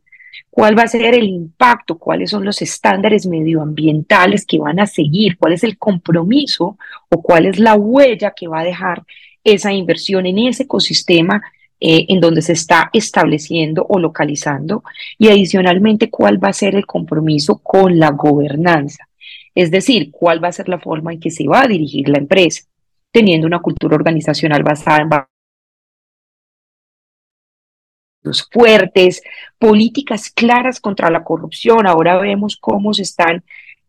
cuál 0.52 0.78
va 0.78 0.84
a 0.84 0.88
ser 0.88 1.16
el 1.16 1.28
impacto, 1.28 1.98
cuáles 1.98 2.30
son 2.30 2.46
los 2.46 2.62
estándares 2.62 3.26
medioambientales 3.26 4.46
que 4.46 4.60
van 4.60 4.80
a 4.80 4.86
seguir, 4.86 5.38
cuál 5.40 5.54
es 5.54 5.64
el 5.64 5.80
compromiso 5.80 6.78
o 7.10 7.22
cuál 7.22 7.48
es 7.48 7.58
la 7.58 7.76
huella 7.76 8.34
que 8.36 8.48
va 8.48 8.60
a 8.60 8.66
dejar 8.66 9.04
esa 9.54 9.74
inversión 9.74 10.26
en 10.26 10.40
ese 10.40 10.64
ecosistema 10.64 11.42
eh, 11.82 12.06
en 12.10 12.20
donde 12.20 12.42
se 12.42 12.54
está 12.54 12.90
estableciendo 12.92 13.86
o 13.88 14.00
localizando 14.00 14.84
y 15.18 15.30
adicionalmente 15.30 16.10
cuál 16.10 16.44
va 16.44 16.50
a 16.50 16.54
ser 16.54 16.76
el 16.76 16.86
compromiso 16.86 17.60
con 17.60 18.00
la 18.00 18.12
gobernanza, 18.12 19.08
es 19.56 19.72
decir, 19.72 20.12
cuál 20.12 20.44
va 20.44 20.50
a 20.50 20.54
ser 20.54 20.68
la 20.68 20.80
forma 20.80 21.14
en 21.14 21.20
que 21.20 21.32
se 21.32 21.48
va 21.48 21.62
a 21.62 21.68
dirigir 21.68 22.10
la 22.10 22.18
empresa, 22.18 22.64
teniendo 23.12 23.48
una 23.48 23.60
cultura 23.60 23.96
organizacional 23.96 24.62
basada 24.64 25.00
en 25.02 25.10
fuertes, 28.52 29.22
políticas 29.58 30.30
claras 30.30 30.80
contra 30.80 31.10
la 31.10 31.24
corrupción. 31.24 31.88
Ahora 31.88 32.18
vemos 32.18 32.58
cómo 32.58 32.94
se 32.94 33.04
están 33.04 33.44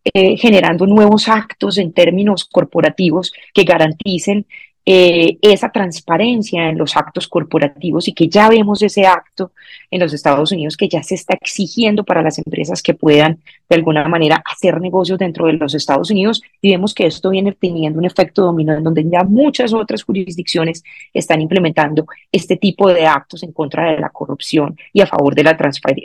eh, 0.05 0.37
generando 0.37 0.87
nuevos 0.87 1.29
actos 1.29 1.77
en 1.79 1.92
términos 1.92 2.44
corporativos 2.44 3.33
que 3.53 3.64
garanticen 3.64 4.46
eh, 4.87 5.37
esa 5.43 5.71
transparencia 5.71 6.71
en 6.71 6.79
los 6.79 6.97
actos 6.97 7.29
corporativos 7.29 8.09
y 8.09 8.14
que 8.14 8.29
ya 8.29 8.49
vemos 8.49 8.83
ese 8.83 9.07
acto 9.07 9.53
en 9.90 10.01
los 10.01 10.14
Estados 10.14 10.53
Unidos 10.53 10.77
que 10.77 10.88
ya 10.88 11.03
se 11.03 11.16
está 11.16 11.37
exigiendo 11.38 12.03
para 12.03 12.23
las 12.23 12.38
empresas 12.38 12.83
que 12.83 12.95
puedan 12.95 13.40
de 13.69 13.77
alguna 13.77 14.09
manera 14.09 14.43
hacer 14.45 14.81
negocios 14.81 15.19
dentro 15.19 15.47
de 15.47 15.53
los 15.53 15.75
Estados 15.75 16.11
Unidos 16.11 16.43
y 16.62 16.71
vemos 16.71 16.95
que 16.95 17.07
esto 17.07 17.29
viene 17.29 17.53
teniendo 17.53 17.99
un 17.99 18.07
efecto 18.07 18.43
dominó 18.43 18.73
en 18.73 18.83
donde 18.83 19.05
ya 19.05 19.23
muchas 19.23 19.75
otras 19.75 20.03
jurisdicciones 20.03 20.83
están 21.12 21.43
implementando 21.43 22.07
este 22.33 22.57
tipo 22.57 22.88
de 22.88 23.07
actos 23.07 23.43
en 23.43 23.53
contra 23.53 23.93
de 23.93 24.01
la 24.01 24.09
corrupción 24.09 24.79
y 24.95 25.03
a 25.03 25.07
favor 25.07 25.35
de 25.35 25.45
la, 25.45 25.59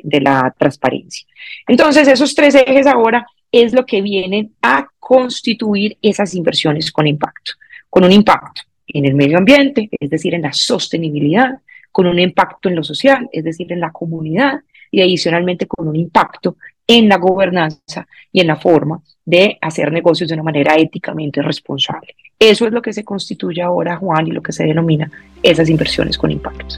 de 0.04 0.22
la 0.22 0.54
transparencia. 0.58 1.26
Entonces, 1.68 2.08
esos 2.08 2.36
tres 2.36 2.56
ejes 2.56 2.88
ahora 2.88 3.26
es 3.52 3.74
lo 3.74 3.86
que 3.86 4.02
vienen 4.02 4.54
a 4.62 4.88
constituir 5.00 5.98
esas 6.02 6.36
inversiones 6.36 6.92
con 6.92 7.08
impacto 7.08 7.54
con 7.96 8.04
un 8.04 8.12
impacto 8.12 8.64
en 8.88 9.06
el 9.06 9.16
medio 9.16 9.38
ambiente, 9.38 9.88
es 9.98 10.10
decir, 10.10 10.34
en 10.34 10.42
la 10.42 10.52
sostenibilidad, 10.52 11.62
con 11.94 12.08
un 12.08 12.20
impacto 12.20 12.68
en 12.68 12.76
lo 12.76 12.84
social, 12.84 13.30
es 13.32 13.46
decir, 13.46 13.72
en 13.72 13.80
la 13.80 13.94
comunidad, 13.94 14.60
y 14.92 15.02
adicionalmente 15.02 15.66
con 15.66 15.88
un 15.88 15.96
impacto 15.96 16.58
en 16.86 17.08
la 17.08 17.16
gobernanza 17.16 18.06
y 18.34 18.42
en 18.42 18.48
la 18.48 18.58
forma 18.58 19.02
de 19.24 19.58
hacer 19.62 19.94
negocios 19.94 20.28
de 20.28 20.34
una 20.34 20.44
manera 20.44 20.76
éticamente 20.76 21.42
responsable. 21.42 22.16
Eso 22.38 22.68
es 22.68 22.74
lo 22.74 22.82
que 22.82 22.92
se 22.92 23.06
constituye 23.06 23.62
ahora, 23.62 23.96
Juan, 23.96 24.28
y 24.28 24.32
lo 24.32 24.42
que 24.42 24.52
se 24.52 24.66
denomina 24.66 25.10
esas 25.42 25.70
inversiones 25.70 26.18
con 26.18 26.32
impactos. 26.32 26.78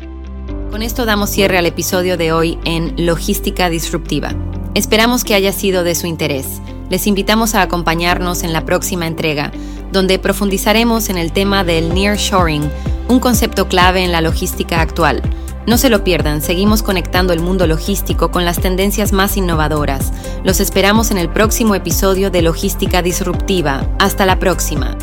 Con 0.69 0.83
esto 0.83 1.07
damos 1.07 1.31
cierre 1.31 1.57
al 1.57 1.65
episodio 1.65 2.17
de 2.17 2.31
hoy 2.31 2.59
en 2.63 3.07
Logística 3.07 3.71
Disruptiva. 3.71 4.35
Esperamos 4.75 5.23
que 5.23 5.33
haya 5.33 5.51
sido 5.51 5.83
de 5.83 5.95
su 5.95 6.05
interés. 6.05 6.61
Les 6.91 7.07
invitamos 7.07 7.55
a 7.55 7.63
acompañarnos 7.63 8.43
en 8.43 8.53
la 8.53 8.65
próxima 8.65 9.07
entrega 9.07 9.51
donde 9.91 10.19
profundizaremos 10.19 11.09
en 11.09 11.17
el 11.17 11.31
tema 11.31 11.63
del 11.63 11.93
nearshoring, 11.93 12.69
un 13.07 13.19
concepto 13.19 13.67
clave 13.67 14.03
en 14.03 14.11
la 14.11 14.21
logística 14.21 14.81
actual. 14.81 15.21
No 15.65 15.77
se 15.77 15.89
lo 15.89 16.03
pierdan, 16.03 16.41
seguimos 16.41 16.81
conectando 16.81 17.33
el 17.33 17.41
mundo 17.41 17.67
logístico 17.67 18.31
con 18.31 18.45
las 18.45 18.59
tendencias 18.59 19.11
más 19.11 19.35
innovadoras. 19.35 20.13
Los 20.45 20.61
esperamos 20.61 21.11
en 21.11 21.17
el 21.17 21.29
próximo 21.29 21.75
episodio 21.75 22.31
de 22.31 22.41
Logística 22.41 23.01
Disruptiva. 23.01 23.85
Hasta 23.99 24.25
la 24.25 24.39
próxima. 24.39 24.97